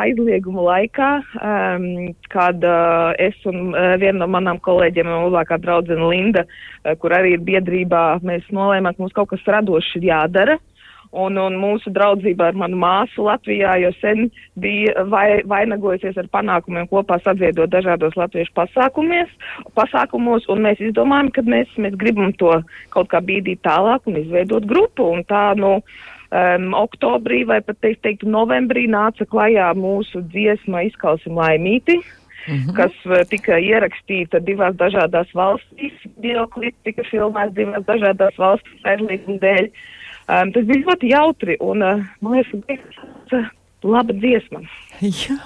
aizlieguma 0.00 0.62
laikā, 0.70 1.08
um, 1.36 1.84
kad 2.32 2.64
uh, 2.64 3.10
es 3.20 3.36
un 3.44 3.74
uh, 3.74 3.92
viena 4.00 4.22
no 4.22 4.30
manām 4.32 4.56
kolēģiem, 4.64 5.10
labākā 5.26 5.58
draudzene 5.60 6.08
Linda, 6.08 6.46
uh, 6.46 6.94
kur 6.96 7.12
arī 7.12 7.34
ir 7.36 7.44
biedrībā, 7.44 8.06
mēs 8.24 8.48
nolēmām, 8.56 8.96
ka 8.96 9.04
mums 9.04 9.12
kaut 9.18 9.34
kas 9.34 9.44
radošs 9.52 9.98
ir 10.00 10.08
jādara. 10.08 10.56
Uh, 10.56 10.75
Un, 11.16 11.38
un 11.40 11.54
mūsu 11.56 11.88
draudzība 11.96 12.50
ar 12.50 12.56
manu 12.60 12.76
māsu 12.80 13.24
Latvijā 13.24 13.76
jau 13.80 13.92
sen 14.02 14.26
bija 14.60 15.06
vai, 15.08 15.40
vainagojusies 15.48 16.18
ar 16.20 16.28
panākumiem 16.34 16.88
kopā 16.90 17.16
sadziedot 17.24 17.72
dažādos 17.72 18.18
latviešu 18.20 18.52
pasākumos, 18.56 20.48
un 20.52 20.60
mēs 20.66 20.82
izdomājam, 20.90 21.30
ka 21.32 21.46
mēs, 21.46 21.72
mēs 21.80 21.96
gribam 21.96 22.34
to 22.36 22.52
kaut 22.92 23.08
kā 23.14 23.22
bīdīt 23.24 23.64
tālāk 23.64 24.04
un 24.10 24.20
izveidot 24.20 24.68
grupu. 24.68 25.08
Un 25.16 25.24
tā, 25.24 25.46
nu, 25.56 25.78
um, 25.78 26.68
oktobrī 26.82 27.46
vai 27.48 27.62
pat, 27.64 27.80
teikt, 27.80 28.02
teiktu, 28.04 28.28
novembrī 28.36 28.84
nāca 28.90 29.24
klajā 29.24 29.72
mūsu 29.78 30.20
dziesma 30.28 30.84
Izkalsim 30.90 31.40
laimīti. 31.40 32.02
Mm 32.46 32.54
-hmm. 32.54 32.74
kas 32.76 32.94
uh, 33.08 33.24
tika 33.26 33.56
ierakstīta 33.58 34.38
divās 34.38 34.76
dažādās 34.78 35.32
valstīs, 35.34 35.96
videoklips 36.22 36.78
tika 36.84 37.02
filmēts 37.10 37.56
divās 37.56 37.82
dažādās 37.88 38.36
valstīs 38.38 38.84
aizlieguma 38.84 39.40
dēļ. 39.42 39.64
Uh, 39.66 39.95
Um, 40.26 40.50
tas 40.50 40.66
bija 40.66 40.82
ļoti 40.88 41.12
jautri 41.12 41.54
un, 41.62 41.84
uh, 41.86 42.02
man 42.24 42.34
liekas, 42.34 42.64
bija 42.66 43.44
laba 43.86 44.14
dziesma. 44.16 44.62
Jā, 45.00 45.36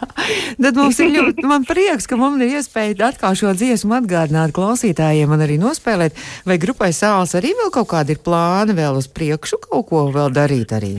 tad 0.62 0.78
mums 0.78 1.00
ir 1.02 1.12
ļoti 1.16 1.46
man 1.50 1.66
prieks, 1.68 2.06
ka 2.08 2.18
mums 2.20 2.42
ir 2.44 2.56
iespēja 2.58 3.10
atkal 3.10 3.36
šo 3.38 3.52
dziesmu 3.58 3.96
atgādināt 3.98 4.54
klausītājiem 4.56 5.32
un 5.34 5.44
arī 5.44 5.58
nospēlēt. 5.60 6.16
Vai 6.48 6.58
grupai 6.62 6.92
sāls 6.96 7.34
arī 7.38 7.52
vēl 7.58 7.72
kaut 7.74 7.90
kādi 7.92 8.16
ir 8.16 8.22
plāni 8.24 8.76
vēl 8.78 9.00
uz 9.00 9.10
priekšu 9.10 9.60
kaut 9.68 9.90
ko 9.90 10.06
vēl 10.14 10.32
darīt 10.34 10.76
arī? 10.76 10.94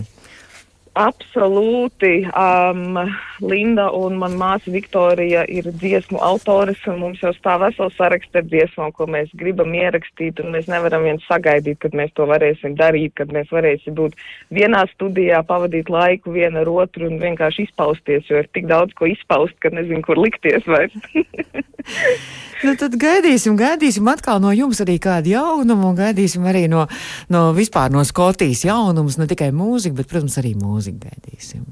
Absolūti. 0.91 2.25
Um, 2.35 2.97
Linda 3.39 3.85
un 3.95 4.17
mana 4.19 4.35
māsa 4.35 4.73
Viktorija 4.73 5.45
ir 5.47 5.69
dziesmu 5.71 6.19
autores, 6.19 6.81
un 6.91 6.99
mums 6.99 7.21
jau 7.23 7.31
stāv 7.37 7.63
vesels 7.63 7.95
saraksts 7.95 8.35
ar 8.35 8.43
dziesmām, 8.49 8.91
ko 8.97 9.07
mēs 9.07 9.31
gribam 9.39 9.71
ierakstīt, 9.71 10.43
mēs 10.43 10.67
nevaram 10.67 11.07
viens 11.07 11.23
sagaidīt, 11.31 11.79
kad 11.85 11.95
mēs 11.95 12.11
to 12.19 12.27
varēsim 12.27 12.75
darīt, 12.75 13.15
kad 13.15 13.31
mēs 13.31 13.47
varēsim 13.55 13.95
būt 13.95 14.19
vienā 14.51 14.83
studijā, 14.91 15.39
pavadīt 15.47 15.89
laiku 15.89 16.35
viena 16.35 16.65
ar 16.65 16.73
otru 16.75 17.07
un 17.07 17.23
vienkārši 17.23 17.69
izpausties, 17.69 18.27
jo 18.27 18.43
ir 18.43 18.51
tik 18.51 18.67
daudz 18.67 18.91
ko 18.99 19.07
izpaust, 19.07 19.55
ka 19.63 19.71
nezinu, 19.71 20.03
kur 20.03 20.19
likties 20.19 20.67
vairs. 20.67 20.99
nu, 22.65 22.75
tad 22.79 22.95
gaidīsim, 23.01 23.57
gaidīsim 23.59 24.07
atkal 24.11 24.41
no 24.43 24.53
jums 24.55 24.81
arī 24.83 24.97
kādu 25.01 25.33
jaunumu, 25.35 25.91
un 25.91 25.99
gaidīsim 25.99 26.47
arī 26.47 26.67
no, 26.71 26.87
no 27.33 27.49
vispār 27.57 27.93
no 27.93 28.05
Skotijas 28.07 28.65
jaunumus, 28.67 29.19
ne 29.21 29.29
tikai 29.29 29.51
mūziku, 29.55 29.99
bet, 30.01 30.09
protams, 30.11 30.39
arī 30.41 30.55
mūziku 30.59 31.07
gaidīsim. 31.07 31.65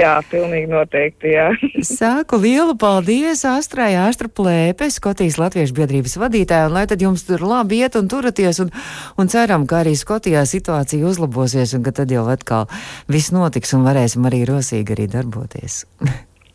jā, 0.00 0.14
pilnīgi 0.30 0.70
noteikti. 0.70 1.34
Jā. 1.34 1.50
Sāku 1.84 2.38
lielu 2.40 2.74
paldies 2.80 3.42
Astrai 3.48 3.92
Astra 4.00 4.30
Plēpe, 4.32 4.88
Skotijas 4.92 5.36
Latviešu 5.40 5.76
biedrības 5.76 6.16
vadītāja, 6.20 6.70
un 6.70 6.78
lai 6.78 6.86
tad 6.88 7.04
jums 7.04 7.26
tur 7.28 7.44
labi 7.44 7.82
iet 7.82 7.98
un 8.00 8.08
turaties, 8.08 8.62
un, 8.64 8.72
un 9.20 9.30
ceram, 9.32 9.66
ka 9.68 9.82
arī 9.82 9.92
Skotijā 9.98 10.46
situācija 10.48 11.04
uzlabosies, 11.10 11.74
un 11.76 11.84
ka 11.84 11.92
tad 12.00 12.12
jau 12.14 12.24
atkal 12.32 12.70
viss 13.10 13.34
notiks, 13.36 13.74
un 13.76 13.84
varēsim 13.88 14.24
arī 14.30 14.46
rosīgi 14.48 14.96
arī 14.96 15.10
darboties. 15.12 15.82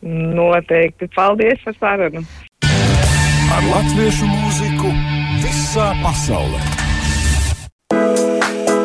Noteikti. 0.05 1.09
Paldies 1.15 1.61
par 1.65 1.77
sarunu. 1.79 2.25
Ar 3.55 3.63
latviešu 3.71 4.25
mūziku 4.27 4.89
visā 5.39 5.85
pasaulē. 6.01 6.59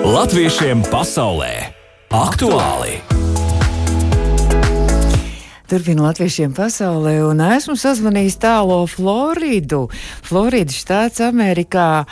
Latviešiem 0.07 0.85
pasaulē! 0.87 1.49
Aktuāli! 2.15 3.01
Turpinu 5.67 6.05
latviešiem 6.07 6.55
pasaulē, 6.55 7.17
un 7.27 7.43
esmu 7.49 7.75
sazvanījis 7.83 8.37
tālo 8.45 8.77
Floridu. 8.87 9.89
Floridas 10.23 10.79
štāts 10.85 11.19
Amerikā, 11.27 12.05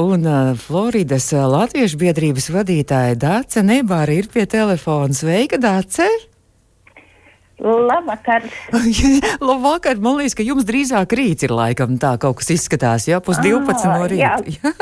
un 0.00 0.24
uh, 0.24 0.54
Floridas 0.56 1.28
uh, 1.36 1.44
latviešu 1.52 2.00
biedrības 2.00 2.48
vadītāja 2.56 3.20
Dāce 3.26 3.60
Nebāra 3.60 4.16
ir 4.16 4.32
pie 4.32 4.48
telefona. 4.48 5.12
Sveika, 5.12 5.60
Dāce! 5.60 6.08
Labvakar! 7.58 8.42
Labvakar! 9.48 9.96
Man 9.96 10.18
liekas, 10.20 10.34
ka 10.36 10.44
jums 10.44 10.66
drīzāk 10.68 11.14
rīts 11.16 11.46
ir 11.46 11.54
laikam 11.56 11.94
tā 11.96 12.12
kaut 12.20 12.42
kas 12.42 12.52
izskatās, 12.52 13.06
jā, 13.08 13.16
pus 13.24 13.40
12 13.40 13.86
no 13.88 14.04
rīta. 14.12 14.42
Jā, 14.44 14.72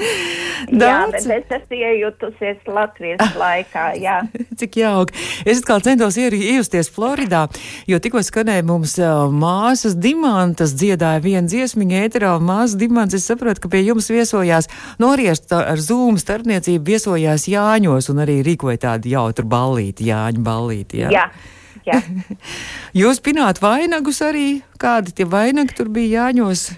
jā 0.86 0.94
bet 1.12 1.20
es 1.20 1.52
esmu 1.58 1.76
iejutusies 1.76 2.64
Latvijas 2.72 3.36
laikā, 3.36 3.84
jā. 4.00 4.16
Cik 4.62 4.80
jauki. 4.80 5.28
Es 5.44 5.60
atkal 5.60 5.84
centos 5.84 6.16
iejusties 6.16 6.88
Floridā, 6.96 7.44
jo 7.90 8.00
tikko 8.00 8.24
skanēja 8.24 8.64
mums 8.64 8.96
uh, 9.02 9.28
māsas 9.28 9.98
Dimantas 10.00 10.72
dziedāja 10.72 11.20
vienu 11.20 11.52
dziesmiņu 11.52 12.00
ēterā, 12.00 12.34
un 12.40 12.48
māsas 12.48 12.80
Dimants, 12.80 13.12
es 13.18 13.28
saprotu, 13.28 13.66
ka 13.66 13.76
pie 13.76 13.84
jums 13.84 14.08
viesojās, 14.08 14.72
noriest 15.02 15.52
ar 15.52 15.76
Zoom 15.76 16.16
starpniecību 16.16 16.94
viesojās 16.94 17.50
Jāņos 17.52 18.08
un 18.08 18.24
arī 18.24 18.40
rīkoja 18.46 18.86
tādu 18.88 19.12
jautru 19.12 19.44
ballīti, 19.52 20.08
Jāņu 20.08 20.48
ballīti, 20.48 21.04
jā. 21.04 21.18
jā. 21.20 21.32
Jā. 21.86 21.98
Jūs 23.02 23.20
pināt 23.24 23.62
vainagus 23.62 24.22
arī? 24.24 24.62
Kādi 24.80 25.14
tie 25.16 25.26
vainagi 25.28 25.76
tur 25.78 25.90
bija 25.92 26.26
jāņos? 26.28 26.70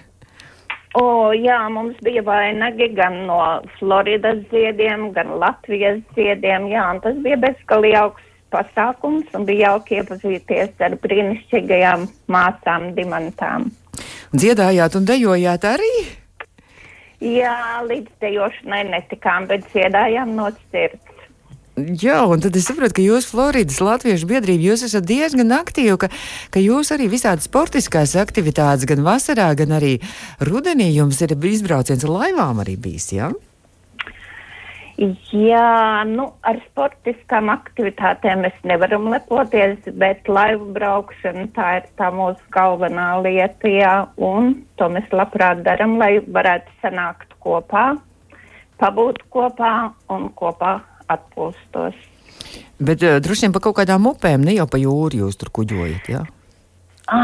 O, 0.95 1.33
jā, 1.35 1.57
mums 1.71 1.97
bija 2.05 2.23
vainagi 2.23 2.87
gan 2.95 3.25
no 3.27 3.39
Floridas 3.79 4.39
ziediem, 4.51 5.09
gan 5.15 5.33
Latvijas 5.41 5.99
ziediem. 6.15 6.69
Jā, 6.71 6.85
un 6.93 7.01
tas 7.03 7.17
bija 7.25 7.39
bezgalīgi 7.41 7.99
augsts 7.99 8.31
pasākums 8.55 9.33
un 9.35 9.43
bija 9.47 9.73
jauki 9.73 9.99
iepazīties 9.99 10.85
ar 10.85 10.95
brīnišķīgajām 11.03 12.05
māsām, 12.31 12.93
dimantām. 12.95 13.67
Dziedājāt 14.35 14.95
un 14.99 15.09
dejojāt 15.09 15.67
arī? 15.67 15.91
Jā, 17.23 17.81
līdz 17.87 18.11
dejošanai 18.21 18.83
netikām, 18.91 19.49
bet 19.51 19.67
dziedājām 19.73 20.35
no 20.37 20.49
sirds. 20.71 21.14
Jā, 21.75 22.21
un 22.31 22.39
tad 22.39 22.55
es 22.55 22.69
saprotu, 22.69 22.95
ka 22.95 23.03
jūs, 23.03 23.25
Floridas 23.27 23.81
Latviešu 23.83 24.29
biedrība, 24.29 24.63
jūs 24.69 24.85
esat 24.87 25.03
diezgan 25.09 25.51
aktīvi, 25.51 25.97
ka, 25.99 26.07
ka 26.53 26.61
jūs 26.63 26.93
arī 26.95 27.09
visādi 27.11 27.43
sportiskās 27.43 28.13
aktivitātes 28.15 28.87
gan 28.87 29.03
vasarā, 29.03 29.49
gan 29.59 29.75
arī 29.75 29.97
rudenī 30.39 30.87
jums 30.95 31.19
ir 31.25 31.35
izbrauciens 31.35 32.07
ar 32.07 32.13
laivām 32.13 32.63
arī 32.63 32.77
bijis, 32.79 33.09
jā? 33.17 33.33
Jā, 35.35 36.07
nu, 36.07 36.29
ar 36.47 36.61
sportiskām 36.69 37.51
aktivitātēm 37.51 38.45
mēs 38.47 38.55
nevaram 38.63 39.11
lepoties, 39.11 39.83
bet 39.99 40.31
laivu 40.31 40.71
braukšana 40.79 41.49
tā 41.59 41.69
ir 41.81 41.91
tā 41.99 42.07
mūsu 42.15 42.39
galvenā 42.55 43.09
lieta, 43.19 43.67
jā, 43.67 43.95
un 44.15 44.53
to 44.79 44.87
mēs 44.95 45.11
labprāt 45.11 45.67
daram, 45.67 45.99
lai 45.99 46.23
varētu 46.23 46.79
sanākt 46.79 47.35
kopā, 47.43 47.89
pabūt 48.79 49.25
kopā 49.35 49.75
un 50.15 50.29
kopā 50.39 50.77
atpūstos. 51.11 51.97
Bet 52.79 53.03
uh, 53.03 53.19
droši 53.23 53.47
vien 53.47 53.55
pa 53.55 53.63
kaut 53.63 53.77
kādām 53.81 54.07
upēm, 54.11 54.43
ne 54.45 54.57
jau 54.57 54.67
pa 54.69 54.79
jūru 54.81 55.25
jūs 55.25 55.39
tur 55.39 55.51
kuģojat, 55.55 56.09
jā? 56.11 56.23
Ja? 56.23 56.35
À, 57.05 57.17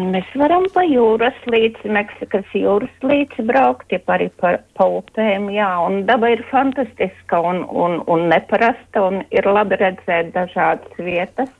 mēs 0.00 0.28
varam 0.40 0.64
pa 0.72 0.80
jūras 0.88 1.36
līdzi, 1.52 1.90
Meksikas 1.92 2.46
jūras 2.56 3.02
līdzi 3.04 3.44
braukt, 3.44 3.90
ja 3.92 4.00
arī 4.14 4.30
pa, 4.40 4.54
pa 4.78 4.86
upēm, 4.88 5.50
jā, 5.52 5.68
un 5.84 6.06
daba 6.08 6.30
ir 6.32 6.40
fantastiska 6.48 7.42
un, 7.44 7.60
un, 7.68 7.98
un 8.08 8.24
neparasta, 8.32 9.02
un 9.04 9.20
ir 9.36 9.44
labi 9.44 9.76
redzēt 9.82 10.32
dažādas 10.32 10.96
vietas, 10.96 11.52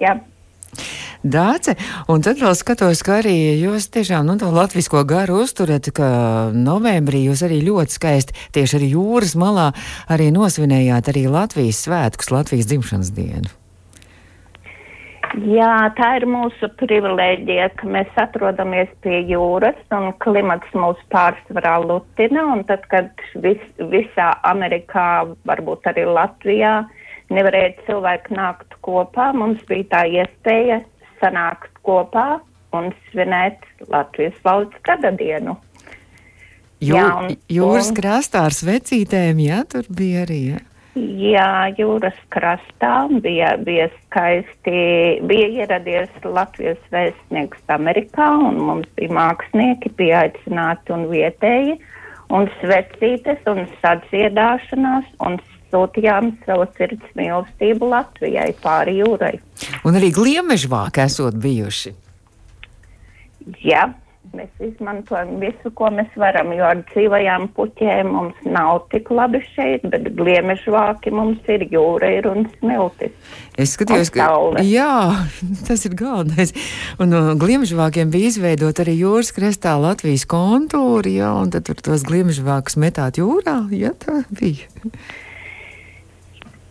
jā. 0.00 0.16
Dāce, 1.26 1.74
un 2.12 2.22
tad 2.22 2.38
vēl 2.38 2.54
skatos, 2.54 3.00
ka 3.02 3.18
arī 3.18 3.34
jūs 3.58 3.88
tiešām, 3.90 4.28
nu, 4.28 4.36
to 4.38 4.46
latvisko 4.54 5.02
garu 5.08 5.40
uzturat, 5.42 5.88
ka 5.96 6.08
novembrī 6.54 7.24
jūs 7.26 7.42
arī 7.46 7.58
ļoti 7.66 7.98
skaisti 7.98 8.36
tieši 8.54 8.78
arī 8.78 8.90
jūras 8.92 9.34
malā 9.38 9.72
arī 10.12 10.30
nosvinējāt 10.34 11.10
arī 11.10 11.26
Latvijas 11.32 11.82
svētkus, 11.86 12.30
Latvijas 12.30 12.70
dzimšanas 12.70 13.10
dienu. 13.16 13.50
Jā, 15.50 15.90
tā 15.98 16.12
ir 16.20 16.28
mūsu 16.30 16.68
privilēģija, 16.78 17.72
ka 17.80 17.88
mēs 17.90 18.14
atrodamies 18.22 18.88
pie 19.02 19.18
jūras 19.26 19.76
un 19.92 20.12
klimats 20.22 20.70
mūs 20.78 21.00
pārsvarā 21.12 21.74
lutina. 21.82 22.46
Tad, 22.70 22.86
kad 22.92 23.10
vis, 23.42 23.62
visā 23.90 24.30
Amerikā, 24.46 25.26
varbūt 25.48 25.90
arī 25.90 26.06
Latvijā, 26.06 26.76
nevarēja 27.34 27.74
cilvēki 27.88 28.38
nākt 28.38 28.78
kopā, 28.86 29.32
mums 29.34 29.60
bija 29.68 29.90
tā 29.96 30.04
iespēja 30.22 30.84
sanākt 31.26 31.74
kopā 31.82 32.38
un 32.76 32.92
svinēt 33.10 33.66
Latvijas 33.90 34.38
valsts 34.46 34.80
gada 34.86 35.10
dienu. 35.18 35.58
Jū, 36.84 36.94
jā, 36.94 37.04
un, 37.24 37.36
jūras 37.50 37.90
un, 37.90 37.96
krastā 37.96 38.46
ar 38.46 38.54
svecītēm, 38.54 39.40
jā, 39.46 39.62
tur 39.70 39.86
bija 39.90 40.24
arī. 40.26 40.40
Jā. 40.52 40.64
Jā, 40.96 41.68
jūras 41.76 42.16
krastā 42.32 42.92
bija, 43.20 43.50
bija 43.60 43.90
skaisti, 43.98 44.76
bija 45.28 45.48
ieradies 45.64 46.12
Latvijas 46.24 46.80
vēstnieks 46.92 47.60
Amerikā, 47.74 48.30
un 48.48 48.62
mums 48.64 48.88
bija 48.96 49.12
mākslinieki 49.18 49.92
pieaicināti 49.98 50.94
un 50.96 51.04
vietēji, 51.10 51.76
un 52.32 52.48
svecītes 52.62 53.44
un 53.52 53.66
sadziedāšanās, 53.82 55.12
un 55.28 55.36
sūtījām 55.72 56.32
savu 56.46 56.66
sirds 56.78 57.12
mīlestību 57.18 57.90
Latvijai 57.92 58.50
pāri 58.62 58.98
jūrai. 59.00 59.36
Un 59.86 59.98
arī 59.98 60.10
gliemežvāki 60.14 61.04
esot 61.06 61.38
bijuši. 61.42 61.94
Jā, 63.62 63.86
Mēs 64.34 64.50
izmantojam 64.60 65.36
visu, 65.40 65.70
ko 65.76 65.88
mēs 65.94 66.10
varam, 66.18 66.50
jo 66.56 66.64
ar 66.66 66.80
dzīvajām 66.90 67.46
puķēm 67.56 68.08
mums 68.10 68.40
nav 68.44 68.82
tik 68.92 69.08
labi 69.14 69.40
šeit, 69.54 69.84
bet 69.92 70.08
gliemežvāki 70.18 71.12
mums 71.14 71.46
ir 71.52 71.64
jūra 71.70 72.10
ir 72.18 72.26
un 72.28 72.48
smiltis. 72.56 73.14
Es 73.56 73.76
skatījos, 73.76 74.10
ka 74.14 74.26
jā, 74.66 74.90
tas 75.68 75.86
ir 75.86 75.94
galvenais. 75.98 76.52
Un 77.00 77.14
no 77.14 77.22
gliemežvākiem 77.38 78.10
bija 78.12 78.32
izveidot 78.32 78.82
arī 78.82 78.98
jūras 78.98 79.32
krestā 79.36 79.76
Latvijas 79.80 80.26
kontūri, 80.28 81.16
jā, 81.20 81.30
un 81.44 81.54
tad 81.54 81.68
tur 81.70 81.80
tos 81.90 82.04
gliemežvākus 82.08 82.80
metāt 82.82 83.22
jūrā, 83.22 83.60
ja 83.72 83.94
tā 83.94 84.24
bija. 84.34 84.68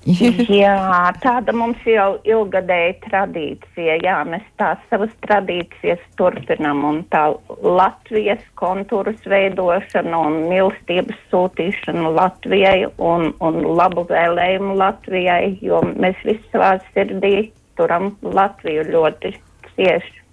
Jā, 0.05 0.75
tāda 1.23 1.53
mums 1.55 1.81
jau 1.87 2.19
ilgadēja 2.29 2.93
tradīcija. 3.07 3.97
Jā, 4.05 4.17
mēs 4.29 4.43
tās 4.59 4.81
savas 4.91 5.13
tradīcijas 5.25 6.01
turpinam 6.19 6.83
un 6.85 6.99
tā 7.09 7.23
Latvijas 7.61 8.43
kontūras 8.59 9.25
veidošana 9.25 10.19
un 10.27 10.37
mīlestības 10.51 11.17
sūtīšana 11.31 12.11
Latvijai 12.19 12.85
un, 12.97 13.31
un 13.41 13.61
labu 13.79 14.05
vēlējumu 14.11 14.77
Latvijai, 14.77 15.55
jo 15.65 15.81
mēs 15.95 16.21
visi 16.27 16.43
savā 16.53 16.75
sirdī 16.91 17.49
turam 17.79 18.13
Latviju 18.21 18.85
ļoti 18.91 19.33
cieši. 19.73 20.24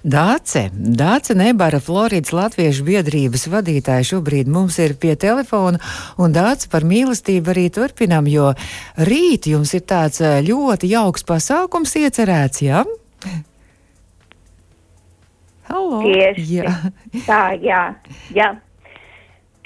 Dāce, 0.00 0.70
Dāce 0.72 1.34
Nebara, 1.36 1.76
Floridas 1.76 2.32
Latviešu 2.32 2.86
biedrības 2.86 3.42
vadītāja 3.52 4.06
šobrīd 4.14 4.48
mums 4.48 4.78
ir 4.80 4.94
pie 4.96 5.12
telefona, 5.12 5.76
un 6.16 6.32
Dāce 6.32 6.70
par 6.72 6.86
mīlestību 6.88 7.52
arī 7.52 7.66
turpinam, 7.68 8.24
jo 8.24 8.54
rīt 8.96 9.50
jums 9.50 9.74
ir 9.76 9.84
tāds 9.84 10.22
eh, 10.24 10.40
ļoti 10.46 10.88
jauks 10.94 11.26
pasākums 11.28 11.92
iecerēts, 12.00 12.62
jā? 12.64 12.86
Halo! 15.68 16.00
Tieši 16.00 16.48
jā. 16.48 16.74
tā, 17.28 17.42
jā, 17.60 17.84
jā. 18.32 18.48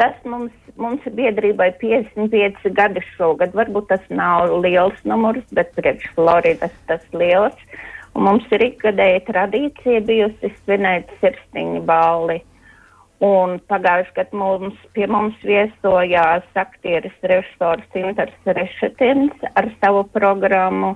Tas 0.03 0.19
mums, 0.27 0.51
mums 0.75 1.07
biedrībai 1.15 1.77
55 1.79 2.75
gadi 2.75 3.07
šogad, 3.15 3.55
varbūt 3.55 3.93
tas 3.95 4.03
nav 4.11 4.51
liels 4.67 4.99
numurs, 5.07 5.47
bet 5.55 5.71
priekš 5.79 6.11
Floridas 6.19 6.75
tas 6.91 7.07
liels. 7.15 7.55
Un 8.15 8.29
mums 8.29 8.51
ir 8.55 8.63
ikgadēja 8.69 9.23
tradīcija 9.29 10.03
bijusi 10.07 10.51
svinēt 10.63 11.11
sirsniņu 11.21 11.83
balli. 11.89 12.39
Un 13.25 13.57
pagājušajā 13.71 14.15
gadā 14.19 14.39
mums, 14.39 14.79
pie 14.95 15.07
mums 15.11 15.37
viesojās 15.47 16.47
aktieris 16.61 17.15
režisors 17.23 17.99
Inters 17.99 18.49
Rešetins 18.59 19.47
ar 19.55 19.71
savu 19.81 20.03
programmu, 20.15 20.95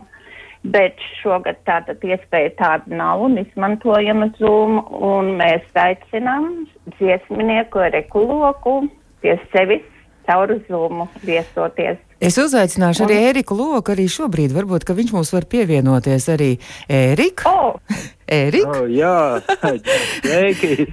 bet 0.62 0.98
šogad 1.22 1.62
tātad 1.66 2.02
iespēja 2.04 2.54
tāda 2.58 2.98
nav 3.00 3.22
un 3.28 3.38
izmantojama 3.40 4.32
Zoom, 4.38 4.82
un 4.90 5.36
mēs 5.38 5.64
aicinām 5.78 6.66
dziesminieku 6.98 7.86
Rekuloku 7.94 8.80
pie 9.22 9.38
sevis 9.54 9.86
caur 10.28 10.52
Zoom 10.68 11.06
viesoties. 11.24 11.98
Es 12.20 12.36
uzaicināšu 12.40 13.04
un... 13.04 13.08
arī 13.08 13.30
Ēriku 13.30 13.56
Loku, 13.56 13.94
arī 13.94 14.08
šobrīd. 14.10 14.52
Varbūt, 14.56 14.84
ka 14.84 14.96
viņš 14.98 15.14
mums 15.16 15.32
var 15.34 15.48
pievienoties 15.50 16.28
arī 16.34 16.52
Ērika. 16.90 17.48
Oh. 17.48 17.98
Ērika? 18.28 18.68
Oh, 18.68 18.88
jā, 18.92 19.40
sveiki! 20.22 20.86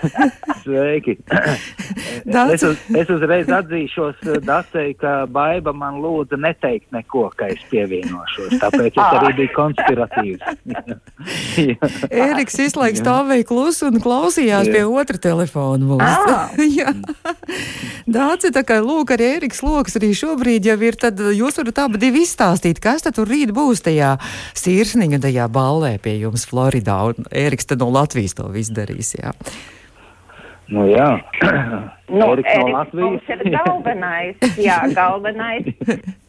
sveiki! 0.62 1.14
es, 2.52 2.64
uz, 2.66 2.82
es 3.00 3.12
uzreiz 3.12 3.48
atzīšos 3.48 4.20
eh, 4.26 4.38
Dacei, 4.44 4.92
ka 5.00 5.24
Baiba 5.32 5.72
man 5.76 6.00
lūdza 6.02 6.36
neteikt 6.40 6.92
neko, 6.94 7.30
ka 7.38 7.48
es 7.52 7.62
pievienošos. 7.70 8.58
Tāpēc 8.60 8.92
es 8.92 9.00
arī 9.02 9.32
biju 9.40 9.52
konspiratīvs. 9.56 10.42
Ēriks 12.26 12.60
izlaiks 12.66 13.00
stāvēja 13.02 13.48
klusu 13.48 13.88
un 13.88 13.96
klausījās 14.02 14.68
jā. 14.68 14.76
pie 14.76 14.84
otra 14.84 15.20
telefona 15.22 15.88
mums. 15.94 16.12
Dāci, 18.12 18.52
tā 18.52 18.64
kā 18.66 18.80
lūk, 18.84 19.14
arī 19.14 19.30
Ēriks 19.38 19.62
Loks 19.64 19.96
arī 20.00 20.12
šobrīd 20.18 20.68
jau 20.68 20.78
ir, 20.84 20.98
tad 21.00 21.20
jūs 21.22 21.60
varat 21.60 21.84
abi 21.86 22.02
divi 22.02 22.26
izstāstīt, 22.26 22.82
kas 22.82 23.06
tad 23.06 23.16
tur 23.16 23.30
rīt 23.30 23.54
būs 23.54 23.84
tajā 23.86 24.16
sirsniņa, 24.58 25.22
tajā 25.22 25.48
ballē 25.52 25.96
pie 26.02 26.18
jums 26.20 26.44
Floridā. 26.50 26.81
Floridā, 26.82 27.14
un 27.14 27.26
Ēriks 27.30 27.66
tad 27.66 27.80
no 27.80 27.90
Latvijas 27.90 28.34
to 28.34 28.48
visu 28.50 28.74
darīs. 28.74 29.14
Jā. 29.14 29.32
Nu, 30.72 30.86
jā, 30.88 31.20
nu, 32.08 32.32
Eriks 32.32 32.54
no 32.56 32.68
Latvijas. 32.72 33.22
Tas 33.26 33.40
ir 33.44 33.50
galvenais, 33.52 34.36
jā, 34.56 34.78
galvenais. 34.94 35.66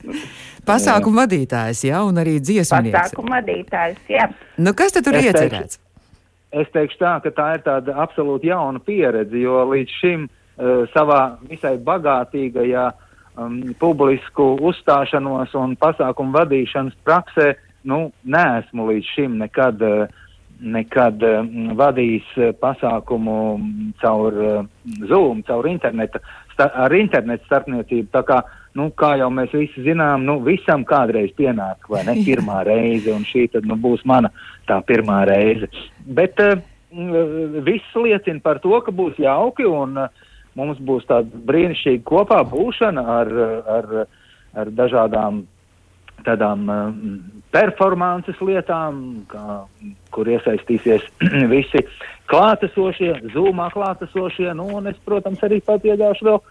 Pasākumu 0.68 1.22
vadītājs, 1.22 1.86
jā, 1.88 2.02
un 2.04 2.20
arī 2.20 2.39
dziesminieks. 2.42 2.98
Pasākumu 2.98 3.34
vadītājs, 3.38 4.00
jā. 4.10 4.28
Nu, 4.58 4.74
kas 4.74 4.96
tad 4.96 5.08
tur 5.08 5.16
es 5.16 5.30
iecerēts? 5.30 5.78
Teikšu, 5.78 6.62
es 6.62 6.74
teikšu 6.74 7.00
tā, 7.00 7.13
ka 7.24 7.32
tā 7.32 7.48
ir 7.58 7.63
tāda 7.66 7.96
absolūti 8.04 8.52
jauna 8.52 8.82
pieredze, 8.84 9.38
jo 9.39 9.63
līdz 9.72 9.96
šim 10.02 10.26
uh, 10.28 10.84
savā 10.92 11.22
visai 11.48 11.78
bagātīgajā 11.78 12.89
um, 13.38 13.62
publisku 13.80 14.58
uzstāšanos 14.60 15.56
un 15.62 15.78
pasākumu 15.80 16.36
vadīšanas 16.36 17.00
praksē, 17.08 17.54
nu, 17.88 18.10
neesmu 18.28 18.89
līdz 18.92 19.16
šim 19.16 19.39
nekad 19.39 19.88
uh, 19.88 20.20
nekad 20.60 21.22
mm, 21.22 21.74
vadījis 21.80 22.34
eh, 22.38 22.52
pasākumu 22.60 23.38
caur 24.02 24.42
eh, 24.44 24.66
Zoom, 25.10 25.44
caur 25.48 25.68
internetu, 25.70 26.22
ar 26.58 26.94
internetu 26.98 27.48
starpniecību. 27.48 28.10
Tā 28.13 28.24
kā, 28.28 28.42
nu, 28.80 28.89
kā 28.98 29.13
jau 29.22 29.30
mēs 29.34 29.56
visi 29.56 29.86
zinām, 29.86 30.26
nu, 30.28 30.39
visam 30.46 30.86
kādreiz 30.88 31.34
pienāk, 31.38 31.89
vai 31.92 32.04
ne, 32.08 32.20
pirmā 32.28 32.63
reize, 32.68 33.12
un 33.13 33.26
šī 33.28 33.48
tad, 33.56 33.70
nu, 33.70 33.80
būs 33.80 34.06
mana 34.10 34.32
tā 34.70 34.80
pirmā 34.88 35.24
reize. 35.30 35.70
Bet 36.06 36.39
uh, 36.44 36.60
viss 37.66 37.98
liecina 37.98 38.44
par 38.44 38.62
to, 38.63 38.76
ka 38.86 38.94
būs 38.96 39.20
jauki, 39.22 39.68
un 39.68 40.06
uh, 40.06 40.30
mums 40.60 40.80
būs 40.84 41.08
tāda 41.10 41.44
brīnišķīga 41.48 42.06
kopā 42.08 42.44
būšana 42.50 43.04
ar, 43.20 43.34
ar, 43.78 43.89
ar 44.60 44.72
dažādām 44.78 45.44
tādām 46.26 46.67
uh, 46.69 46.82
performances 47.54 48.39
lietām, 48.41 49.23
kā, 49.32 49.62
kur 50.13 50.30
iesaistīsies 50.32 51.06
visi 51.54 51.86
klātesošie, 52.32 53.13
zūmā 53.34 53.69
klātesošie, 53.73 54.52
nu, 54.58 54.69
un 54.80 54.91
es, 54.91 54.99
protams, 55.06 55.43
arī 55.45 55.62
pat 55.65 55.86
iedāšu 55.86 56.30
vēl 56.30 56.41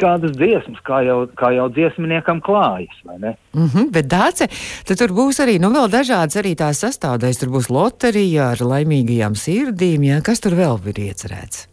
kādas 0.00 0.34
dziesmas, 0.36 0.80
kā 0.86 1.02
jau, 1.06 1.18
kā 1.38 1.52
jau 1.56 1.68
dziesminiekam 1.72 2.40
klājas? 2.44 2.94
Mm 3.04 3.66
-hmm, 3.68 3.90
bet 3.92 4.06
dāce, 4.06 4.48
tad 4.86 4.98
tur 4.98 5.12
būs 5.12 5.40
arī, 5.44 5.58
nu, 5.60 5.72
dažādas 5.88 6.36
arī 6.36 6.54
tās 6.56 6.84
sastāvdaļas. 6.84 7.40
Tur 7.40 7.48
būs 7.48 7.70
loterija 7.70 8.50
ar 8.52 8.58
laimīgajām 8.58 9.34
sirdīm, 9.34 10.02
jā, 10.04 10.22
kas 10.22 10.40
tur 10.40 10.52
vēl 10.52 10.80
ir 10.88 10.98
iecerēts? 11.08 11.71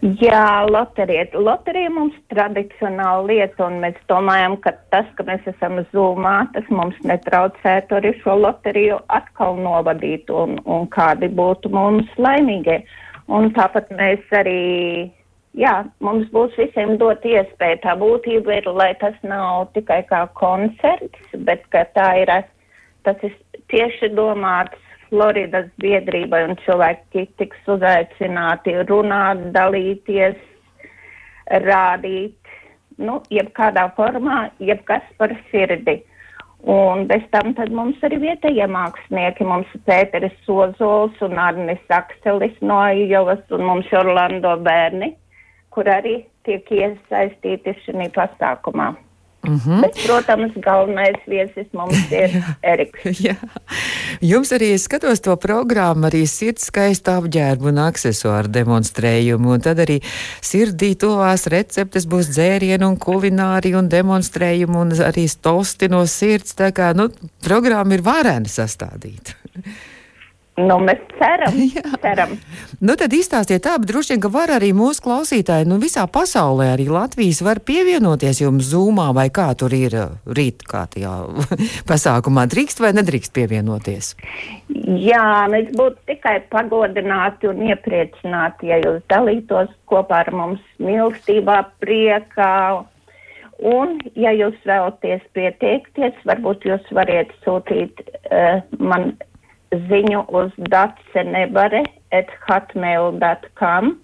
Jā, 0.00 0.64
loterija. 0.64 1.26
Loterija 1.36 1.90
mums 1.92 2.14
tradicionāla 2.32 3.26
lieta, 3.28 3.66
un 3.66 3.82
mēs 3.82 3.98
domājam, 4.08 4.56
ka 4.64 4.72
tas, 4.94 5.04
ka 5.18 5.26
mēs 5.28 5.44
esam 5.50 5.76
zūmā, 5.92 6.36
tas 6.54 6.64
mums 6.72 6.96
netraucētu 7.04 7.98
arī 7.98 8.14
šo 8.22 8.38
loteriju 8.40 8.96
atkal 9.12 9.60
novadīt, 9.60 10.32
un, 10.32 10.56
un 10.64 10.88
kādi 10.94 11.28
būtu 11.28 11.68
mums 11.74 12.08
laimīgie. 12.16 12.78
Un 13.28 13.52
tāpat 13.52 13.92
mēs 13.92 14.24
arī 14.32 15.12
jā, 15.60 15.74
mums 16.00 16.32
būs 16.32 16.56
visiem 16.56 16.96
dot 16.96 17.20
iespēju. 17.28 17.82
Tā 17.84 17.98
būtība 18.00 18.56
ir, 18.56 18.72
lai 18.72 18.94
tas 19.04 19.20
nav 19.20 19.68
tikai 19.76 20.00
kā 20.08 20.24
koncerts, 20.40 21.36
bet 21.44 21.68
ka 21.76 21.84
tā 21.92 22.08
ir, 22.22 22.32
tas 23.04 23.20
ir 23.28 23.36
tieši 23.68 24.14
domāts 24.16 24.80
Floridas 25.10 25.68
biedrībai 25.82 26.44
un 26.48 26.56
cilvēki 26.64 27.26
tiks 27.40 27.70
uzaicināti 27.74 28.76
runāt, 28.88 29.42
dalīties, 29.56 30.38
rādīt, 31.66 32.54
nu, 32.98 33.20
jebkādā 33.34 33.88
formā, 33.96 34.44
jebkas 34.62 35.06
par 35.18 35.34
sirdi. 35.50 36.00
Un 36.70 37.06
bez 37.08 37.22
tam 37.32 37.54
tad 37.56 37.72
mums 37.72 38.02
arī 38.04 38.18
vietējie 38.20 38.66
mākslinieki, 38.68 39.46
mums 39.48 39.70
ir 39.74 39.80
Pēteris 39.88 40.36
Sozols 40.44 41.16
un 41.24 41.38
Arnis 41.40 41.80
Akselis 41.88 42.58
no 42.60 42.82
Ijovas 42.92 43.40
un 43.56 43.64
mums 43.64 43.88
Orlando 43.96 44.58
bērni 44.60 45.14
kur 45.74 45.88
arī 45.90 46.16
tiek 46.46 46.66
iesaistīti 46.74 47.74
šajā 47.84 48.10
pasākumā. 48.16 48.90
Mm 49.42 49.60
-hmm. 49.64 49.80
Bet, 49.80 49.98
protams, 50.06 50.52
galvenais 50.54 51.16
viesis 51.26 51.66
mums 51.72 52.10
ir 52.22 52.30
Eriks. 52.62 53.20
Jā. 53.20 53.36
Jums 54.20 54.52
arī 54.52 54.78
skatos 54.78 55.20
to 55.20 55.36
programmu, 55.36 56.06
arī 56.06 56.26
sirds 56.26 56.66
skaistu 56.66 57.10
apģērbu 57.10 57.68
un 57.68 57.78
aksesuāru 57.78 58.48
demonstrējumu, 58.48 59.52
un 59.52 59.60
tad 59.60 59.78
arī 59.78 60.00
sirdī 60.42 60.94
tovās 60.94 61.46
receptes 61.46 62.06
būs 62.06 62.28
dzērienu 62.36 62.88
un 62.88 62.96
kulināriju 62.96 63.78
un 63.78 63.88
demonstrējumu 63.88 64.80
un 64.80 64.90
arī 64.90 65.28
stosti 65.28 65.88
no 65.88 66.06
sirds. 66.06 66.54
Tā 66.54 66.72
kā, 66.72 66.92
nu, 66.94 67.08
programma 67.44 67.94
ir 67.94 68.02
varena 68.02 68.48
sastādīta. 68.48 69.32
Nu, 70.60 70.76
mēs 70.82 71.00
ceram, 71.18 71.56
ceram. 72.04 72.32
Nu, 72.82 72.96
tad 72.98 73.14
izstāstiet 73.14 73.62
tā, 73.64 73.76
bet 73.80 73.90
droši 73.90 74.14
vien, 74.14 74.22
ka 74.24 74.30
var 74.32 74.52
arī 74.56 74.70
mūsu 74.76 75.04
klausītāji, 75.04 75.68
nu, 75.70 75.78
visā 75.82 76.06
pasaulē, 76.10 76.70
arī 76.74 76.88
Latvijas 76.90 77.42
var 77.46 77.62
pievienoties 77.66 78.42
jums 78.42 78.70
zūmā, 78.72 79.10
vai 79.16 79.28
kā 79.34 79.50
tur 79.58 79.74
ir 79.76 79.96
uh, 79.96 80.14
rīt, 80.26 80.64
kā 80.68 80.86
tajā 80.90 81.14
pasākumā 81.90 82.46
drīkst 82.50 82.82
vai 82.82 82.92
nedrīkst 82.98 83.34
pievienoties? 83.36 84.14
Jā, 85.00 85.24
mēs 85.52 85.72
būtu 85.76 86.10
tikai 86.10 86.38
pagodināti 86.52 87.50
un 87.50 87.62
iepriecināti, 87.70 88.70
ja 88.72 88.80
jūs 88.82 89.02
dalītos 89.12 89.72
kopā 89.90 90.24
ar 90.24 90.32
mums 90.34 90.64
mīlestībā, 90.82 91.62
priekā. 91.84 92.54
Un, 93.60 93.98
ja 94.16 94.30
jūs 94.32 94.56
vēlaties 94.64 95.24
pieteikties, 95.36 96.16
varbūt 96.24 96.64
jūs 96.64 96.86
variet 96.96 97.34
sūtīt 97.44 98.00
uh, 98.08 98.62
man 98.80 99.12
ziņu 99.70 100.26
uz 100.34 100.54
datsenebare 100.70 101.84
at 102.16 102.30
hotmail.com 102.46 103.96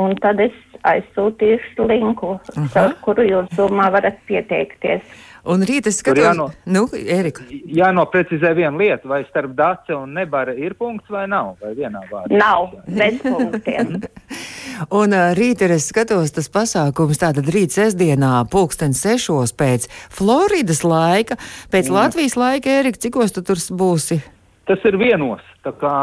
un 0.00 0.14
tad 0.22 0.40
es 0.40 0.54
aizsūtīšu 0.88 1.84
linku, 1.86 2.36
ar 2.78 2.96
kuru 3.04 3.26
jūs 3.26 3.52
domā 3.58 3.90
varat 3.94 4.18
pieteikties. 4.26 5.04
Un 5.42 5.64
rīt 5.66 5.88
es 5.90 5.96
skatos, 5.98 6.22
jāno, 6.22 6.44
nu, 6.70 6.84
Erika. 6.94 7.42
Jānoprecizē 7.50 8.52
viena 8.54 8.78
lieta, 8.78 9.08
vai 9.10 9.24
starp 9.26 9.56
dace 9.58 9.94
un 9.96 10.12
nebara 10.14 10.54
ir 10.54 10.76
punkts 10.78 11.10
vai 11.10 11.24
nav, 11.30 11.56
vai 11.62 11.72
vienā 11.74 12.04
vārdā? 12.10 12.38
Nav, 12.38 12.76
bez 12.86 13.18
punktiem. 13.24 13.96
un 15.00 15.16
uh, 15.18 15.32
rīt 15.38 15.64
ir 15.66 15.74
es 15.74 15.88
skatos 15.90 16.34
tas 16.36 16.46
pasākums, 16.46 17.18
tātad 17.22 17.50
rīt 17.50 17.74
sestdienā 17.74 18.36
pulksten 18.54 18.94
sešos 18.94 19.54
pēc 19.58 19.88
Floridas 20.14 20.84
laika, 20.86 21.38
pēc 21.74 21.90
mm. 21.90 21.98
Latvijas 21.98 22.38
laika, 22.38 22.78
Erika, 22.82 23.02
cikos 23.08 23.34
tu 23.34 23.42
tur 23.46 23.58
būsi? 23.82 24.22
Tas 24.64 24.84
ir 24.84 24.96
vienos, 24.96 25.42
tā 25.62 25.72
kā 25.78 25.94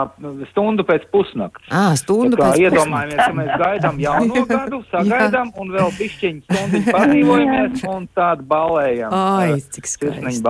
stundu 0.52 0.86
pēc 0.88 1.06
pusnakts. 1.14 1.68
À, 1.68 1.92
stundu 2.00 2.38
tā 2.38 2.42
kā 2.42 2.50
pēc 2.54 2.64
iedomājamies, 2.68 3.20
ka 3.20 3.36
mēs 3.38 3.52
gaidām 3.64 4.02
jauno 4.06 4.46
gadu, 4.50 4.82
sagaidām 4.94 5.54
un 5.60 5.76
vēl 5.76 5.94
pišķiņu 6.00 6.44
stundu 6.48 6.84
padzīvojamies 6.90 7.86
un 7.94 8.10
tādu 8.18 8.50
balējam. 8.50 9.16
Ai, 9.16 9.62
cik 9.76 9.90
skaisti. 9.90 10.44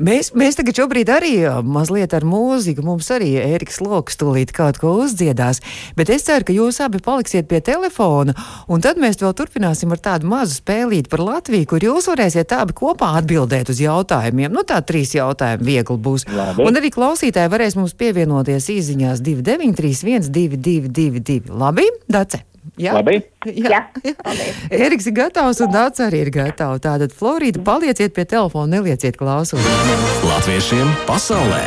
Mēs, 0.00 0.32
mēs 0.36 0.56
tagad 0.58 0.78
šobrīd 0.80 1.10
arī 1.12 1.32
mazliet 1.64 2.14
ar 2.16 2.24
mūziku, 2.26 2.82
mums 2.86 3.08
arī 3.12 3.34
Ēriks 3.42 3.78
Loks 3.84 4.18
tūlīt 4.18 4.52
kaut 4.56 4.80
ko 4.80 4.94
uzdziedās, 5.02 5.60
bet 5.98 6.10
es 6.12 6.24
ceru, 6.26 6.46
ka 6.48 6.54
jūs 6.56 6.80
abi 6.84 7.00
paliksiet 7.04 7.48
pie 7.50 7.60
telefona, 7.64 8.34
un 8.72 8.82
tad 8.84 9.00
mēs 9.00 9.20
vēl 9.20 9.34
turpināsim 9.36 9.92
ar 9.94 10.02
tādu 10.02 10.30
mazu 10.30 10.56
spēlīti 10.58 11.12
par 11.12 11.22
Latviju, 11.26 11.68
kur 11.70 11.86
jūs 11.86 12.08
varēsiet 12.10 12.56
abi 12.56 12.76
kopā 12.76 13.12
atbildēt 13.20 13.70
uz 13.72 13.82
jautājumiem. 13.84 14.52
Nu, 14.54 14.64
tā 14.66 14.80
trīs 14.86 15.14
jautājumi 15.16 15.68
viegli 15.68 15.98
būs. 16.08 16.26
Labi. 16.32 16.66
Un 16.66 16.80
arī 16.80 16.90
klausītāji 16.94 17.52
varēs 17.52 17.78
mums 17.78 17.94
pievienoties 18.06 18.70
īziņās 18.70 19.22
2931 19.24 20.30
222. 20.30 21.56
Labi, 21.58 21.88
Dace! 22.06 22.44
Jā, 22.82 22.96
Labi. 22.96 23.20
jā. 23.62 23.84
jā. 24.02 24.14
Eriks 24.74 25.06
ir 25.08 25.14
gatavs 25.16 25.62
un 25.64 25.70
Dārts 25.74 26.02
arī 26.02 26.24
ir 26.26 26.32
gatavs. 26.34 26.82
Tātad, 26.84 27.14
Florīda, 27.14 27.62
palieciet 27.66 28.14
pie 28.16 28.26
telefona, 28.28 28.78
nelieciet 28.78 29.18
klausīties. 29.18 30.24
Latviešiem 30.26 30.90
pasaulē! 31.08 31.62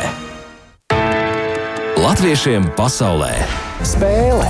Latviešiem 2.00 2.70
pasaulē! 2.78 3.32
Spēle! 3.84 4.48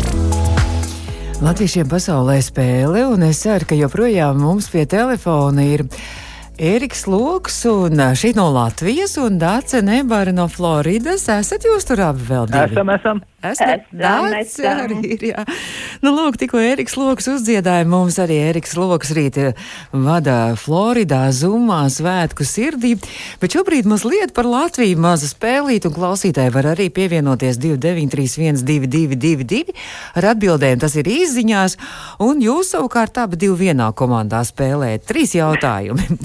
Latviešiem 1.41 1.89
pasaulē 1.89 2.37
spēle, 2.45 3.07
un 3.15 3.25
es 3.25 3.41
ceru, 3.47 3.71
ka 3.71 3.79
joprojām 3.79 4.43
mums 4.43 4.69
pie 4.71 4.85
telefona 4.91 5.65
ir 5.65 5.87
Ēriks 6.61 7.07
Loks 7.09 7.55
un 7.71 8.03
šī 8.21 8.35
no 8.37 8.51
Latvijas 8.53 9.15
un 9.17 9.39
Dāce 9.41 9.79
Nebara 9.81 10.35
no 10.37 10.45
Floridas. 10.53 11.23
Esat 11.33 11.65
jūs 11.65 11.87
tur 11.89 12.03
abi 12.05 12.27
vēl 12.29 12.51
divi? 12.51 12.75
Esam, 12.75 12.91
esam. 12.93 13.23
Esat 13.41 13.87
Dāce 13.97 14.67
arī 14.69 14.99
ir, 15.15 15.23
jā. 15.31 15.45
Nu, 16.05 16.13
lūk, 16.13 16.37
tikko 16.37 16.61
Ēriks 16.61 16.99
Loks 17.01 17.31
uzdziedāja 17.33 17.87
mums 17.89 18.19
arī 18.21 18.37
Ēriks 18.51 18.77
Loks 18.77 19.15
rīt 19.17 19.39
vada 19.95 20.35
Floridā 20.61 21.23
zumā 21.33 21.79
svētku 21.89 22.45
sirdī, 22.45 22.93
bet 23.41 23.57
šobrīd 23.57 23.89
mazliet 23.89 24.35
par 24.37 24.45
Latviju 24.45 25.01
maza 25.01 25.31
spēlīt 25.31 25.89
un 25.89 25.97
klausītāji 25.97 26.53
var 26.53 26.69
arī 26.75 26.91
pievienoties 26.93 27.57
2931 27.65 28.61
2222 28.69 29.73
ar 30.21 30.29
atbildēm, 30.35 30.85
tas 30.85 30.99
ir 31.01 31.09
izziņās, 31.09 31.79
un 32.21 32.45
jūs 32.45 32.75
savukārt 32.77 33.25
abi 33.25 33.41
divi 33.41 33.71
vienā 33.71 33.89
komandā 33.97 34.45
spēlēt. 34.45 35.09
Trīs 35.09 35.33
jautājumi. 35.41 36.21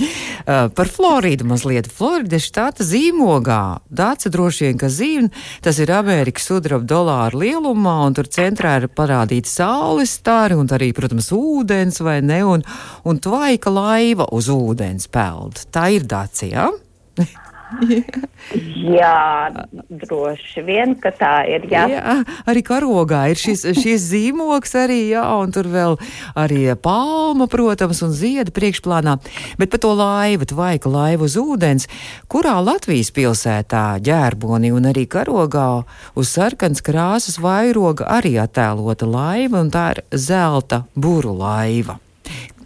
Uh, 0.46 0.68
par 0.76 0.90
Floridu 0.92 1.48
mazliet. 1.50 1.90
Florida 1.92 2.40
štāta 2.42 2.86
zīmogā. 2.86 3.80
Dāca 3.90 4.30
droši 4.34 4.68
vien, 4.68 4.80
ka 4.82 4.90
zīme, 4.92 5.32
tas 5.66 5.80
ir 5.82 5.94
Amerikas 5.96 6.48
sudraba 6.50 6.86
dolāra 6.90 7.42
lielumā, 7.42 7.98
un 8.08 8.18
tur 8.18 8.30
centrā 8.32 8.76
ir 8.82 8.90
parādīta 8.94 9.52
saules 9.52 10.18
stari, 10.20 10.58
un 10.58 10.70
arī, 10.76 10.92
protams, 10.96 11.32
ūdens 11.36 12.02
vai 12.06 12.20
ne, 12.26 12.42
un, 12.46 12.66
un 13.06 13.22
tvaika 13.22 13.74
laiva 13.74 14.30
uz 14.36 14.52
ūdens 14.54 15.10
peld. 15.12 15.66
Tā 15.74 15.90
ir 15.96 16.08
Dācija. 16.10 16.70
Ja? 16.70 17.36
jā, 18.98 19.66
droši 19.90 20.64
vien, 20.66 20.94
ka 21.02 21.12
tā 21.16 21.34
ir. 21.50 21.66
Jā, 21.72 21.86
jā 21.90 22.16
arī 22.46 22.62
karogā 22.66 23.26
ir 23.32 23.40
šis, 23.40 23.66
šis 23.78 24.08
zīmoks, 24.12 24.76
arī, 24.80 25.00
jā, 25.14 25.24
un 25.42 25.54
tur 25.56 25.70
vēl 25.72 25.98
arī 26.38 26.68
palma, 26.82 27.48
protams, 27.52 28.04
un 28.06 28.14
zieda 28.16 28.54
priekšplānā. 28.56 29.18
Bet 29.62 29.74
par 29.74 29.82
to 29.84 29.94
laivu, 29.98 30.48
tvaika 30.50 30.92
laivu 30.92 31.30
uz 31.30 31.38
ūdens, 31.42 31.90
kurā 32.32 32.58
Latvijas 32.64 33.12
pilsētā 33.16 33.86
ģērboni 34.06 34.74
un 34.76 34.92
arī 34.92 35.08
karogā 35.10 35.70
uz 36.16 36.34
sarkans 36.36 36.84
krāsas 36.86 37.40
vairoga 37.42 38.08
arī 38.18 38.36
attēlota 38.42 39.10
laiva, 39.10 39.64
un 39.64 39.74
tā 39.74 39.92
ir 39.96 40.04
zelta 40.12 40.86
buru 40.96 41.34
laiva. 41.40 42.00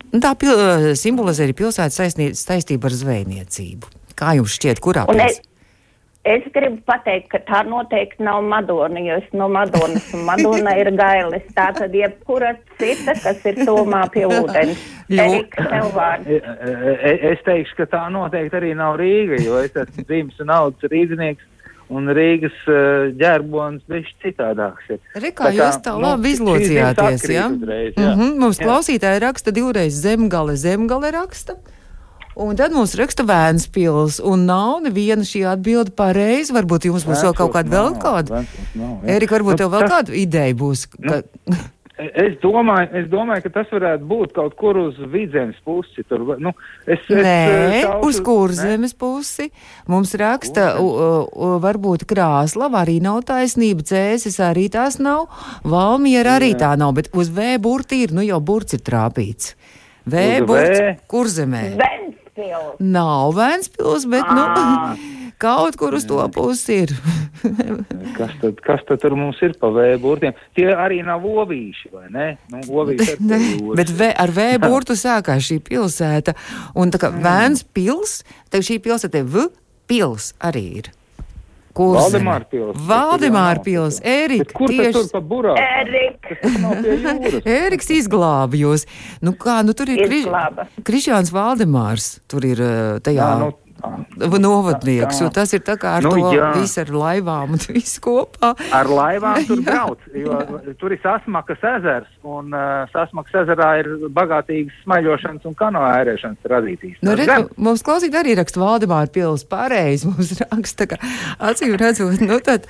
Tā 0.10 0.34
pil 0.42 0.96
simbolizē 0.98 1.46
arī 1.46 1.54
pilsētas 1.54 2.18
saistība 2.42 2.90
ar 2.90 2.96
zvejniecību. 2.98 3.99
Kā 4.20 4.36
jums 4.36 4.58
šķiet, 4.60 4.84
kurā 4.84 5.08
pusē? 5.08 5.32
Es 6.28 6.44
gribu 6.52 6.82
pateikt, 6.84 7.30
ka 7.32 7.40
tā 7.48 7.62
noteikti 7.64 8.26
nav 8.28 8.42
Madona, 8.44 9.00
jo 9.00 9.16
es 9.22 9.28
no 9.40 9.48
Madonas, 9.50 10.10
un 10.14 10.26
Madona 10.28 10.74
ir 10.76 10.92
gailis. 11.00 11.46
Tā 11.56 11.70
tad 11.78 11.96
jebkura 11.96 12.52
cita, 12.76 13.16
kas 13.24 13.40
ir 13.48 13.62
tomā 13.64 14.02
pie 14.12 14.26
ūdens. 14.28 14.82
Erika, 15.24 15.64
e, 16.28 16.36
e, 16.36 17.14
es 17.32 17.40
teikšu, 17.48 17.78
ka 17.80 17.88
tā 17.96 18.04
noteikti 18.12 18.60
arī 18.60 18.74
nav 18.78 19.00
Rīga, 19.00 19.40
jo 19.42 19.64
es 19.64 19.72
esmu 19.72 20.06
dzīves 20.12 20.44
un 20.44 20.54
augs 20.58 20.92
rīznieks. 20.92 21.48
un 21.90 22.12
Rīgas 22.14 22.58
uh, 22.70 23.08
ģērbonis 23.18 23.88
bija 23.90 24.12
citādāks. 24.22 24.92
Ir. 24.92 25.00
Re, 25.24 25.32
kā 25.34 25.50
jūs 25.56 25.80
tā 25.82 25.96
labi 25.98 26.36
izlocījāties, 26.36 27.26
ja? 27.32 27.48
Uzreiz, 27.50 27.96
jā. 27.96 28.12
Mm 28.12 28.20
-hmm, 28.20 28.36
mums 28.44 28.60
jā. 28.60 28.68
klausītāji 28.68 29.24
raksta 29.24 29.56
divreiz 29.56 29.98
zemgale, 30.04 30.60
zemgale 30.60 31.16
raksta. 31.16 31.58
Un 32.40 32.56
tad 32.60 32.72
mums 32.76 32.96
raksta 32.96 33.26
Vēnspils, 33.28 34.22
un 34.24 34.46
nav 34.48 34.78
neviena 34.86 35.26
šī 35.28 35.44
atbilde 35.52 35.92
pareizi. 35.98 36.56
Varbūt 36.56 36.88
jums 36.88 37.08
būs 37.08 37.26
vēl 37.26 37.36
kaut 37.36 37.52
kāda 37.58 37.74
vēl 37.74 37.98
kāda. 38.00 38.46
Erika, 39.04 39.36
varbūt 39.38 39.60
tev 39.60 39.74
vēl 39.76 39.90
kāda 39.92 40.16
ideja 40.16 40.56
būs. 40.60 40.88
Ka... 40.96 41.20
Nu, 41.50 41.60
Es 42.00 42.38
domāju, 42.40 42.88
es 42.96 43.08
domāju, 43.12 43.44
ka 43.44 43.50
tas 43.58 43.72
varētu 43.76 44.06
būt 44.08 44.32
kaut 44.38 44.54
kur 44.60 44.78
uz 44.80 44.96
vidzemes 45.12 45.58
pusi. 45.68 46.06
Tur, 46.08 46.24
nu, 46.40 46.54
es, 46.88 47.02
Nē, 47.12 47.34
es, 47.50 47.84
saucu, 47.84 48.08
uz 48.08 48.20
kurzemes 48.24 48.96
pusi. 48.96 49.50
Mums 49.92 50.16
raksta, 50.20 50.70
u, 50.80 50.88
u, 51.28 51.50
varbūt 51.60 52.08
Krāslava 52.08 52.86
arī 52.86 53.02
nav 53.04 53.26
taisnība, 53.28 53.84
Cēsis 53.92 54.40
arī 54.48 54.70
tās 54.72 54.96
nav, 55.04 55.28
Valmiera 55.68 56.38
arī 56.40 56.54
tā 56.60 56.72
nav, 56.80 56.96
bet 56.96 57.12
uz 57.12 57.34
V 57.36 57.58
burti 57.60 58.06
ir, 58.06 58.16
nu 58.16 58.24
jau 58.24 58.40
burts 58.40 58.80
ir 58.80 58.86
trāpīts. 58.88 59.58
V 60.08 60.30
burts, 60.48 61.04
kurzemē. 61.12 61.66
Ventspils. 62.40 62.76
Nav 62.80 63.34
Ventspils, 63.36 64.06
bet, 64.06 64.28
nu. 64.36 64.42
À. 64.42 64.96
Kaut 65.40 65.78
kur 65.80 65.96
uz 65.96 66.04
to 66.04 66.20
pusi 66.36 66.82
ir. 66.84 66.92
kas, 68.20 68.34
tad, 68.42 68.58
kas 68.60 68.82
tad 68.84 69.00
tur 69.00 69.16
mums 69.16 69.40
ir 69.46 69.54
pa 69.62 69.70
vēja 69.72 69.96
burtiem? 70.04 70.36
Tie 70.58 70.68
arī 70.68 71.00
nav 71.08 71.24
ovīši, 71.24 71.92
vai 71.96 72.10
ne? 72.12 72.28
Nu, 72.52 72.60
ovīši 72.82 73.16
ne 73.30 73.40
bet 73.80 73.94
vē, 74.02 74.12
ar 74.20 74.36
vēja 74.36 74.60
burtu 74.66 75.00
sākās 75.00 75.48
šī 75.48 75.62
pilsēta. 75.64 76.36
Un 76.76 76.92
tā 76.92 77.00
kā 77.00 77.14
mm. 77.14 77.24
Vēns 77.24 77.64
pils, 77.64 78.20
tad 78.52 78.68
šī 78.68 78.82
pilsēta 78.84 79.24
V 79.24 79.48
pils 79.88 80.34
arī 80.44 80.66
ir. 80.82 80.92
Valdemāra 81.80 82.48
pils. 82.52 82.82
Valdemāra 82.90 83.64
pils. 83.64 84.02
Ērika, 84.04 84.52
kur 84.58 84.74
tieši... 84.74 84.92
tur 84.98 85.08
pa 85.14 85.22
burā? 85.32 85.56
Ērika. 85.60 86.38
Ēriks 87.60 87.90
izglāba 87.96 88.60
jūs. 88.60 88.86
Nu 89.24 89.36
kā, 89.40 89.62
nu 89.64 89.76
tur 89.78 89.92
ir 89.94 90.04
Krišāns 90.84 91.32
Valdemārs. 91.36 92.18
Tur 92.30 92.48
ir 92.50 92.62
tajā. 93.06 93.20
Jā, 93.20 93.32
nu, 93.40 93.54
novadnieks. 93.80 95.22
Tas 95.34 95.54
ir 95.56 95.64
tā 95.66 95.76
kā 95.80 95.98
ar 96.00 96.06
nu, 96.06 96.12
to 96.14 96.34
jā. 96.36 96.52
visu 96.58 96.82
ar 96.84 96.92
laivām 96.94 97.56
un 97.56 97.64
visu 97.78 98.02
kopā. 98.04 98.54
Ar 98.76 98.90
laivām 98.92 99.40
tur 99.50 99.64
brauc, 99.66 100.06
jo 100.14 100.40
tur 100.80 100.96
ir 100.96 101.02
Sasmakas 101.04 101.64
ezers, 101.76 102.10
un 102.28 102.54
uh, 102.56 102.86
Sasmakas 102.94 103.42
ezerā 103.44 103.70
ir 103.82 103.92
bagātīgas 104.16 104.76
smaļošanas 104.84 105.48
un 105.50 105.58
kanoērēšanas 105.60 106.46
tradīcijas. 106.46 107.02
Nu, 107.06 107.16
redz, 107.20 107.50
mums 107.58 107.84
klausīt 107.86 108.16
arī 108.20 108.36
raksta 108.40 108.62
Valdemāra 108.62 109.12
pils 109.14 109.46
pareizi, 109.50 110.08
mums 110.12 110.34
raksta, 110.44 110.90
ka 110.94 111.00
acīm 111.52 111.76
redzot, 111.80 112.24
nu 112.24 112.40
tad, 112.44 112.68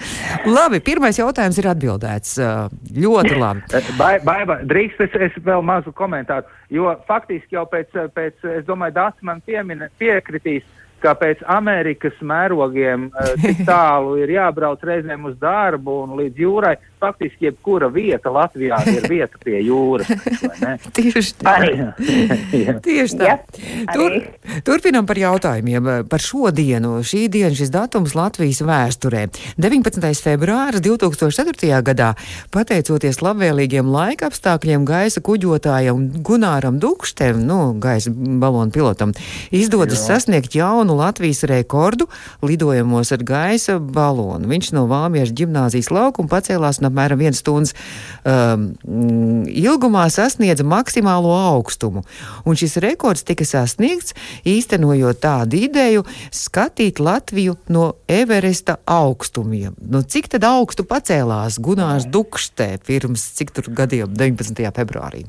labi, 0.48 0.82
pirmais 0.84 1.20
jautājums 1.20 1.60
ir 1.62 1.70
atbildēts. 1.74 2.38
Ļoti 3.00 3.38
labi. 3.40 3.84
Baiba, 4.00 4.46
bai, 4.48 4.60
drīkst 4.70 5.04
es, 5.06 5.16
es 5.30 5.38
vēl 5.46 5.64
mazu 5.66 5.94
komentāru, 5.96 6.48
jo 6.74 6.92
faktiski 7.08 7.58
jau 7.58 7.66
pēc, 7.70 7.96
pēc 8.16 8.46
es 8.60 8.68
domāju, 8.68 8.96
Dācis 9.00 9.26
man 9.26 9.42
piemina, 9.46 9.90
piekritīs, 10.02 10.66
ka 11.04 11.16
pēc 11.20 11.42
Amerikas 11.48 12.18
mērogiem 12.22 13.10
tik 13.44 13.66
tālu 13.68 14.18
ir 14.22 14.36
jābrauc 14.38 14.84
reizēm 14.86 15.28
uz 15.30 15.38
darbu 15.42 16.04
un 16.06 16.16
līdz 16.20 16.46
jūrai. 16.46 16.78
Faktiski 17.00 17.46
jebkura 17.48 17.88
vieta 17.88 18.28
Latvijā 18.28 18.76
ir 18.92 19.06
vieta 19.08 19.40
pie 19.40 19.62
jūras. 19.64 20.10
Tieši 20.98 21.36
tā. 21.40 21.54
Tieši 22.88 23.20
tā. 23.22 23.38
Tur, 23.94 24.18
turpinam 24.68 25.08
par 25.08 25.22
jautājumiem 25.22 25.88
par 26.12 26.20
šodienu. 26.24 26.98
Šī 27.08 27.30
diena, 27.32 27.54
šis 27.56 27.72
datums 27.72 28.18
Latvijas 28.20 28.60
vēsturē. 28.68 29.30
19. 29.56 30.10
februāris 30.26 30.84
2004. 30.84 31.72
gadā, 31.88 32.10
pateicoties 32.52 33.22
labvēlīgiem 33.24 33.88
laika 33.88 34.28
apstākļiem, 34.28 34.84
gaisa 34.84 35.24
kuģotājam 35.24 36.04
Gunāram 36.26 36.82
Dukštem, 36.84 37.40
nu, 37.48 37.62
gaisa 37.80 38.12
balonu 38.12 38.76
pilotam, 38.76 39.16
izdodas 39.56 40.04
Jā. 40.04 40.18
sasniegt 40.18 40.60
jaunu 40.60 40.89
jaunu 40.90 40.98
Latvijas 40.98 41.44
rekordu 41.44 42.08
lidojumos 42.42 43.12
ar 43.12 43.24
gaisa 43.24 43.80
balonu. 43.80 44.48
Viņš 44.48 44.72
no 44.74 44.88
Vāmiešu 44.90 45.34
ģimnāzijas 45.34 45.92
laukuma 45.92 46.30
pacēlās 46.30 46.80
un 46.82 46.90
apmēram 46.90 47.20
viens 47.20 47.40
stundas 47.40 47.74
um, 48.26 48.74
ilgumā 49.48 50.10
sasniedza 50.10 50.64
maksimālo 50.64 51.32
augstumu. 51.34 52.04
Un 52.46 52.56
šis 52.56 52.78
rekords 52.82 53.24
tika 53.24 53.46
sasniegts 53.46 54.16
īstenojot 54.46 55.22
tādu 55.22 55.60
ideju 55.60 56.06
skatīt 56.32 57.00
Latviju 57.00 57.58
no 57.70 57.94
Everesta 58.08 58.80
augstumiem. 58.86 59.76
Nu, 59.80 60.02
cik 60.02 60.30
tad 60.34 60.48
augstu 60.48 60.86
pacēlās 60.90 61.60
Gunārs 61.62 62.10
Dukštē 62.10 62.80
pirms 62.86 63.34
cik 63.38 63.54
tur 63.54 63.70
gadiem 63.74 64.10
19. 64.14 64.66
februārī? 64.74 65.28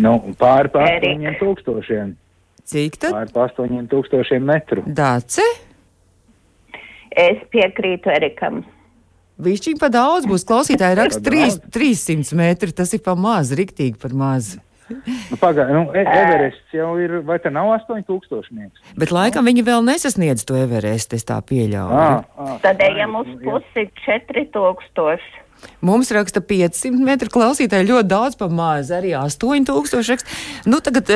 Nu, 0.00 0.18
pāri 0.40 0.72
pār 0.72 1.04
8000. 1.04 2.23
Cik 2.64 2.96
tad? 3.02 3.12
Pār 3.34 3.50
8000 3.60 4.40
metru. 4.40 4.84
Dāce? 4.86 5.44
Es 7.14 7.42
piekrītu 7.52 8.10
Erikam. 8.10 8.62
Višķiņ 9.44 9.80
pa 9.82 9.90
daudz 9.90 10.28
būs 10.30 10.46
klausītāji 10.46 10.98
raksta 10.98 11.34
300 11.74 12.38
metri, 12.38 12.70
tas 12.72 12.94
ir 12.94 13.02
pa 13.02 13.16
maz, 13.18 13.50
riktīgi 13.58 13.98
par 14.00 14.14
maz. 14.14 14.54
Nu, 14.84 15.38
Pagaidām, 15.40 15.72
nu, 15.72 15.82
e 15.96 16.02
Everests 16.04 16.74
jau 16.76 16.90
ir, 17.00 17.16
vai 17.24 17.38
tā 17.40 17.50
nav 17.52 17.70
8000? 17.72 18.82
Bet 19.00 19.14
laikam 19.16 19.48
viņi 19.48 19.64
vēl 19.64 19.86
nesasniedz 19.86 20.44
to 20.44 20.58
Everestu, 20.60 21.16
es 21.16 21.24
tā 21.24 21.38
pieļauju. 21.40 21.96
À, 21.96 22.20
à, 22.20 22.58
Tad 22.62 22.82
ejam 22.84 23.16
uz 23.22 23.30
pusi 23.42 23.86
4000. 24.04 25.43
Mums 25.84 26.10
raksta 26.14 26.40
500 26.40 27.04
metru 27.04 27.30
klausītāji 27.34 27.88
ļoti 27.90 28.08
daudz, 28.08 28.38
pa 28.40 28.48
maz 28.48 28.92
arī 28.94 29.12
8000 29.18 30.00
raksta. 30.00 30.38
Nu, 30.70 30.80
tagad 30.84 31.10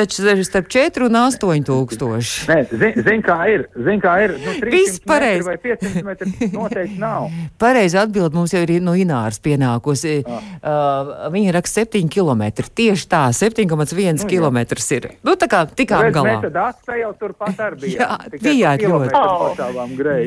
starp 0.45 0.69
4 0.69 1.07
un 1.07 1.17
8000. 1.17 2.49
Nē, 2.49 2.59
zin, 2.69 2.99
zin 3.05 3.23
kā 3.25 3.37
ir, 3.49 3.65
zin 3.73 4.01
kā 4.03 4.15
ir. 4.25 4.35
Nu, 4.43 4.55
Viss 4.69 5.01
pareizi. 5.05 5.47
Vai 5.47 5.57
500 5.61 6.05
metri 6.05 6.49
noteikti 6.53 6.99
nav. 7.01 7.29
Pareizi 7.63 7.97
atbild 7.99 8.35
mums 8.37 8.53
jau 8.53 8.61
ir 8.65 8.75
no 8.83 8.93
Ināras 8.97 9.41
pienākusi. 9.43 10.19
Ah. 10.27 10.45
Uh, 10.59 11.11
viņa 11.33 11.55
raksta 11.57 11.85
7 11.87 12.09
km. 12.13 12.45
Tieši 12.79 13.09
tā, 13.09 13.23
7,1 13.35 14.21
nu, 14.21 14.29
km 14.29 14.59
ir. 14.95 15.09
Nu, 15.25 15.35
tā 15.39 15.49
kā 15.51 15.63
tikām 15.67 16.09
galā. 16.15 16.35
Mēs 16.35 16.47
tad 16.47 16.59
atspēj 16.63 17.03
jau 17.03 17.11
turpat 17.19 17.63
arī 17.65 17.81
bijām. 17.83 17.99
Jā, 17.99 18.39
bijāt 18.43 18.85
ļoti. 18.85 19.13
Oh. 19.17 19.49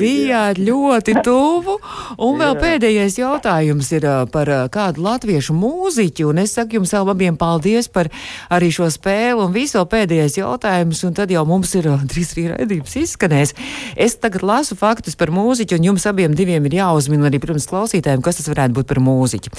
Bijāt 0.02 0.60
ļoti 0.62 1.16
tuvu. 1.24 1.78
Un 2.22 2.38
vēl 2.40 2.58
pēdējais 2.62 3.18
jautājums 3.20 3.92
ir 3.96 4.08
par 4.32 4.50
kādu 4.72 5.04
latviešu 5.06 5.54
mūziķu, 5.56 6.28
un 6.30 6.42
es 6.44 6.54
saku 6.56 6.78
jums 6.78 6.94
abiem 6.98 7.36
paldies 7.40 7.88
par 7.92 8.10
arī 8.52 8.70
šo 8.74 8.88
spēli, 8.92 9.40
un 9.42 9.54
visu 9.54 9.82
pēdējais 9.82 10.38
jautājums, 10.40 11.02
un 11.08 11.16
tad 11.16 11.32
jau 11.34 11.44
mums 11.48 11.74
ir 11.78 11.88
drīz 12.10 12.34
arī 12.36 12.46
raidījums 12.52 12.98
izskanēs. 13.04 13.56
Es 13.96 14.18
tagad 14.20 14.44
lasu 14.46 14.78
faktus 14.78 15.18
par 15.18 15.32
mūziķu, 15.34 15.78
un 15.78 15.90
jums 15.92 16.06
abiem 16.10 16.36
diviem 16.36 16.68
ir 16.68 16.78
jāuzmina 16.82 17.30
arī, 17.30 17.42
protams, 17.42 17.68
klausītājiem, 17.70 18.22
kas 18.24 18.40
tas 18.40 18.52
varētu 18.52 18.80
būt 18.80 18.92
par 18.92 19.02
mūziķi. 19.02 19.56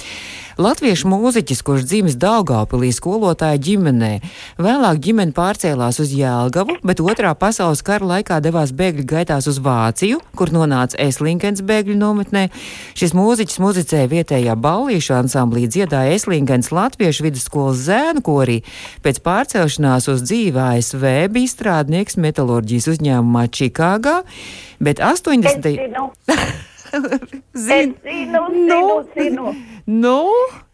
Latviešu 0.62 1.10
mūziķis, 1.10 1.64
kurš 1.66 1.86
dzimis 1.90 2.16
Daugāpilī 2.22 2.92
skolotāja 2.94 3.58
ģimenē, 3.58 4.12
vēlāk 4.62 5.00
ģimene 5.02 5.34
pārcēlās 5.34 5.98
uz 6.04 6.12
Jēlgavu, 6.14 6.76
bet 6.86 7.02
otrā 7.02 7.32
pasaules 7.34 7.82
kara 7.82 8.06
laikā 8.12 8.38
devās 8.44 8.70
bēgļu 8.78 9.08
gaitās 9.10 9.50
uz 9.50 9.58
Vāciju, 9.66 10.20
kur 10.38 10.54
nonāca 10.54 11.00
Eslinkens 11.02 11.64
bēgļu 11.66 11.98
nometnē. 11.98 12.44
Šis 12.94 13.16
mūziķis 13.18 13.62
muzicēja 13.64 14.12
vietējā 14.34 14.56
ballīšu 14.58 15.14
ansamblī, 15.14 15.68
dziedāja 15.70 16.16
Eslinkens 16.16 16.72
Latviešu 16.74 17.28
vidusskolas 17.28 17.84
zēnu 17.86 18.24
korī. 18.26 18.64
Pēc 19.06 19.22
pārcelšanās 19.22 20.10
uz 20.10 20.24
dzīvi 20.26 20.60
ASV 20.60 21.06
bija 21.30 21.52
strādnieks 21.52 22.18
metalurģijas 22.18 22.90
uzņēmumā 22.96 23.46
Čikāgā, 23.54 24.24
bet 24.82 24.98
80. 25.04 25.70
zinu, 27.68 27.94
zinu, 28.02 28.44
nu, 28.58 28.82
zinu. 29.14 29.54
Nu, 29.86 30.20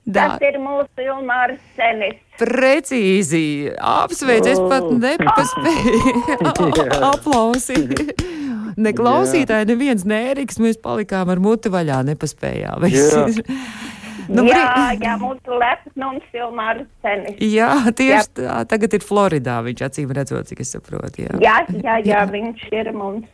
da. 0.06 0.38
Tas 0.38 0.48
ir 0.48 0.60
mūsu 0.64 1.04
Ilmārs 1.04 1.60
Senis. 1.76 2.16
Precīzi. 2.40 3.74
Apsveic, 3.76 4.48
es 4.48 4.62
pat 4.72 4.88
oh. 4.88 4.96
nepaspēju 4.96 6.48
aplausīt. 7.12 8.14
Ne 8.80 8.94
klausītāji, 8.96 9.68
neviens 9.70 10.06
nēriks, 10.08 10.60
mēs 10.64 10.80
palikām 10.82 11.32
ar 11.34 11.42
muti 11.44 11.72
vaļā, 11.74 12.04
nepaspējām. 12.14 12.86
Nu, 14.30 14.44
jā, 14.46 14.94
jā, 15.02 15.16
mūsu 15.18 15.56
lepnums 15.58 16.36
Ilmārs 16.38 16.86
Senis. 17.02 17.40
Jā, 17.42 17.72
tieši 17.90 18.14
jā. 18.14 18.26
tā. 18.38 18.58
Tagad 18.70 18.94
ir 19.00 19.02
Floridā, 19.02 19.56
viņš 19.66 19.82
acīm 19.88 20.14
redzot, 20.14 20.46
cik 20.52 20.62
es 20.62 20.76
saprotu. 20.76 21.24
Jā, 21.26 21.40
jā, 21.42 21.56
jā, 21.82 21.96
jā 22.06 22.20
viņš 22.30 22.68
ir 22.78 22.92
mums. 22.94 23.26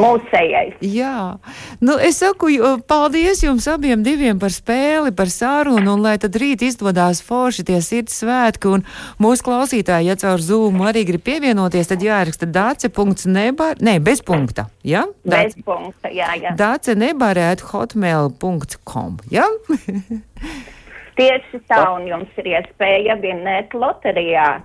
Mūsējais. 0.00 0.78
Jā, 0.84 1.36
nu, 1.82 1.96
es 2.00 2.20
saku, 2.22 2.50
paldies 2.88 3.42
jums 3.44 3.66
abiem 3.70 4.04
diviem 4.06 4.38
par 4.40 4.54
spēli, 4.54 5.12
par 5.16 5.32
sarunu, 5.32 5.96
un 5.96 6.04
lai 6.04 6.16
tad 6.22 6.38
rīt 6.40 6.64
izdodas 6.64 7.22
forši 7.26 7.66
tie 7.68 7.80
sirds 7.84 8.20
svētki, 8.22 8.70
un 8.78 8.84
mūsu 9.22 9.46
klausītāji, 9.48 10.10
ja 10.10 10.16
caur 10.20 10.42
Zoom 10.44 10.80
arī 10.86 11.04
grib 11.08 11.24
pievienoties, 11.26 11.90
tad 11.90 12.04
jāraksta 12.04 12.48
dace.nebar, 12.48 13.80
ne, 13.84 13.98
bez 14.00 14.24
punkta, 14.24 14.68
jā? 14.82 15.04
Ja? 15.24 15.44
Bez 15.44 15.56
punkta, 15.66 16.10
jā, 16.14 16.32
jā. 16.40 16.56
Dace 16.58 16.96
nebarēt 16.98 17.64
hotmail.com, 17.70 19.20
jā? 19.30 19.46
Ja? 19.46 19.48
Tieši 21.20 21.58
tā, 21.68 21.82
un 21.92 22.06
jums 22.08 22.40
ir 22.40 22.46
iespēja 22.54 23.18
vinēt 23.20 23.74
loterijā. 23.76 24.62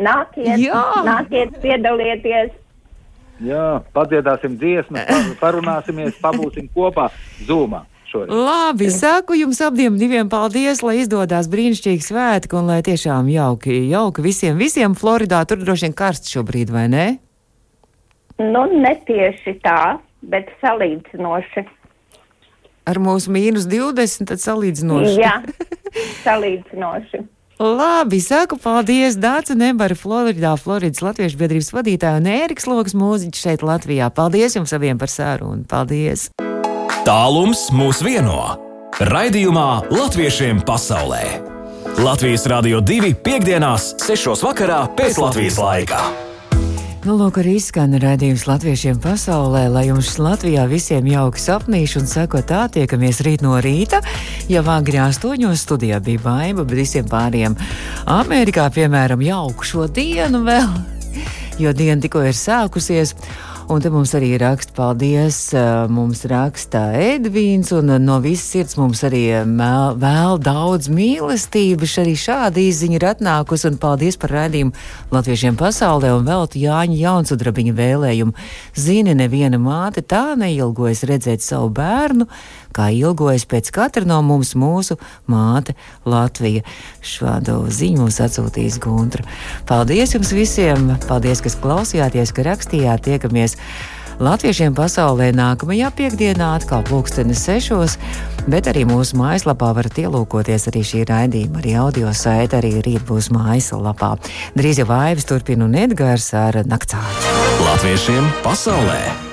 Nāciet, 0.00 0.56
jā. 0.62 0.80
nāciet 1.04 1.56
piedalieties 1.60 2.54
Jā, 3.44 3.80
padziedāsim 3.96 4.58
dziesmu, 4.60 5.00
parunāsimies, 5.42 6.18
pabūsim 6.20 6.68
kopā 6.74 7.08
Zūmā. 7.48 7.86
Šorīt. 8.10 8.32
Labi, 8.34 8.88
saku 8.90 9.36
jums 9.38 9.60
abiem 9.62 9.94
diviem 9.94 10.26
paldies, 10.26 10.80
lai 10.82 10.96
izdodas 10.98 11.46
brīnišķīgi 11.52 12.02
svētki 12.02 12.56
un 12.58 12.66
lai 12.66 12.80
tiešām 12.82 13.28
jauki, 13.30 13.76
jauki 13.86 14.24
visiem, 14.24 14.58
visiem 14.58 14.96
Floridā. 14.98 15.44
Tur 15.46 15.62
droši 15.62 15.86
vien 15.86 15.94
karsts 15.94 16.34
šobrīd, 16.34 16.72
vai 16.74 16.88
ne? 16.90 17.04
Nu, 18.40 18.64
ne 18.66 18.96
tieši 19.06 19.60
tā, 19.62 20.00
bet 20.26 20.50
salīdzinoši. 20.58 21.64
Ar 22.90 22.98
mūsu 22.98 23.30
mīnus 23.30 23.68
20, 23.70 24.26
tad 24.32 24.42
salīdzinoši. 24.42 25.14
Jā, 25.20 25.36
salīdzinoši. 26.26 27.22
Labi, 27.60 28.22
saku 28.24 28.56
paldies 28.56 29.18
Dāca 29.20 29.52
Nebara, 29.52 29.92
Floridā, 29.92 30.54
Floridas 30.56 31.02
Latviešu 31.04 31.36
biedrības 31.42 31.66
vadītāja 31.76 32.16
un 32.16 32.28
Ēriks 32.32 32.64
Logs 32.64 32.94
mūziķis 32.96 33.42
šeit 33.44 33.64
Latvijā. 33.66 34.08
Paldies 34.16 34.56
jums 34.56 34.72
abiem 34.72 34.96
par 34.96 35.12
sarunu. 35.12 35.66
Paldies! 35.68 36.30
Tālums 37.04 37.66
mūs 37.76 38.00
vieno. 38.00 38.56
Raidījumā 38.96 39.92
Latviešiem 39.92 40.64
pasaulē. 40.64 41.20
Latvijas 42.00 42.48
Rādio 42.48 42.80
2 42.80 43.12
piekdienās, 43.28 43.92
6. 44.08 44.40
vakarā 44.40 44.86
pēc 44.96 45.20
Latvijas 45.20 45.60
laika. 45.60 46.29
Nu, 47.00 47.14
lūk, 47.16 47.38
arī 47.40 47.54
izskan 47.56 47.94
redzējums 47.96 48.42
latviešiem 48.44 48.98
pasaulē, 49.00 49.62
lai 49.72 49.86
jums 49.86 50.18
Latvijā 50.20 50.66
visiem 50.68 51.06
jauki 51.08 51.40
sapnīši 51.40 51.96
un 51.96 52.10
sako 52.10 52.42
tā, 52.44 52.66
tiekamies 52.74 53.22
rīt 53.24 53.40
no 53.40 53.54
rīta. 53.64 54.02
Ja 54.52 54.60
agri 54.68 55.00
astoņos 55.00 55.62
studijā 55.64 55.96
bija 56.04 56.20
baima, 56.20 56.60
bet 56.60 56.76
visiem 56.82 57.08
pāriem 57.08 57.56
Amerikā, 58.04 58.66
piemēram, 58.76 59.24
jauku 59.24 59.64
šo 59.64 59.86
dienu 59.88 60.42
vēl, 60.44 60.76
jo 61.64 61.72
diena 61.72 62.04
tikko 62.04 62.26
ir 62.28 62.36
sākusies. 62.36 63.14
Un 63.70 63.78
te 63.78 63.86
mums 63.86 64.10
arī 64.18 64.32
raksta, 64.34 64.72
paldies, 64.74 65.36
mums 65.94 66.24
raksta 66.26 66.80
Edvīns, 66.98 67.68
un 67.70 67.92
no 68.02 68.16
visas 68.18 68.48
sirds 68.50 68.74
mums 68.74 69.04
arī 69.06 69.20
mēl, 69.46 69.94
vēl 70.02 70.40
daudz 70.42 70.88
mīlestības. 70.90 71.92
Arī 72.02 72.16
šāda 72.18 72.58
izziņa 72.64 72.98
ir 72.98 73.06
atnākusi, 73.12 73.68
un 73.70 73.78
paldies 73.78 74.18
par 74.18 74.34
raidījumu 74.34 74.74
Latviešiem 75.14 75.54
pasaulē 75.60 76.10
un 76.16 76.26
veltu 76.26 76.58
Jāņa 76.64 76.98
Jaunsudrabiņa 76.98 77.76
vēlējumu. 77.78 78.34
Zini, 78.74 79.14
neviena 79.14 79.62
māte 79.62 80.02
tā 80.02 80.32
neilgojas 80.40 81.04
redzēt 81.06 81.46
savu 81.46 81.70
bērnu, 81.78 82.26
kā 82.76 82.90
ilgojas 82.94 83.46
pēc 83.50 83.70
katra 83.74 84.06
no 84.08 84.20
mums 84.26 84.54
mūsu 84.58 84.98
māte 85.30 85.76
Latvija. 86.08 86.64
Šādu 87.04 87.62
ziņu 87.70 88.04
mums 88.04 88.20
atsūtīs 88.22 88.80
Guntra. 88.82 89.26
Paldies 89.68 90.16
jums 90.16 90.34
visiem! 90.36 90.92
Paldies, 91.08 91.42
kas 91.44 91.58
klausījāties, 91.60 92.34
ka 92.36 92.46
rakstījāt! 92.50 93.08
Tiekamies! 93.08 93.56
Latviešiem 94.20 94.74
pasaulē 94.76 95.30
nākamajā 95.32 95.88
piekdienā 95.96 96.50
atkal 96.58 96.82
pulkstenis 96.84 97.40
sešos, 97.46 97.94
bet 98.52 98.68
arī 98.68 98.82
mūsu 98.84 99.16
mājaslapā 99.16 99.70
varat 99.78 99.96
ielūkoties 100.02 100.68
arī 100.68 100.82
šī 100.84 101.06
raidījuma, 101.08 101.62
arī 101.62 101.72
audio 101.80 102.12
saita 102.12 102.60
arī 102.60 102.74
rīt 102.84 103.08
būs 103.08 103.30
mājaslapā. 103.32 104.12
Drīz 104.60 104.82
jau 104.82 104.90
vairs 104.92 105.24
turpina 105.24 105.64
un 105.64 105.80
Edgars 105.86 106.28
ar 106.36 106.60
naktsāru. 106.68 107.34
Latviešiem 107.64 108.28
pasaulē! 108.44 109.29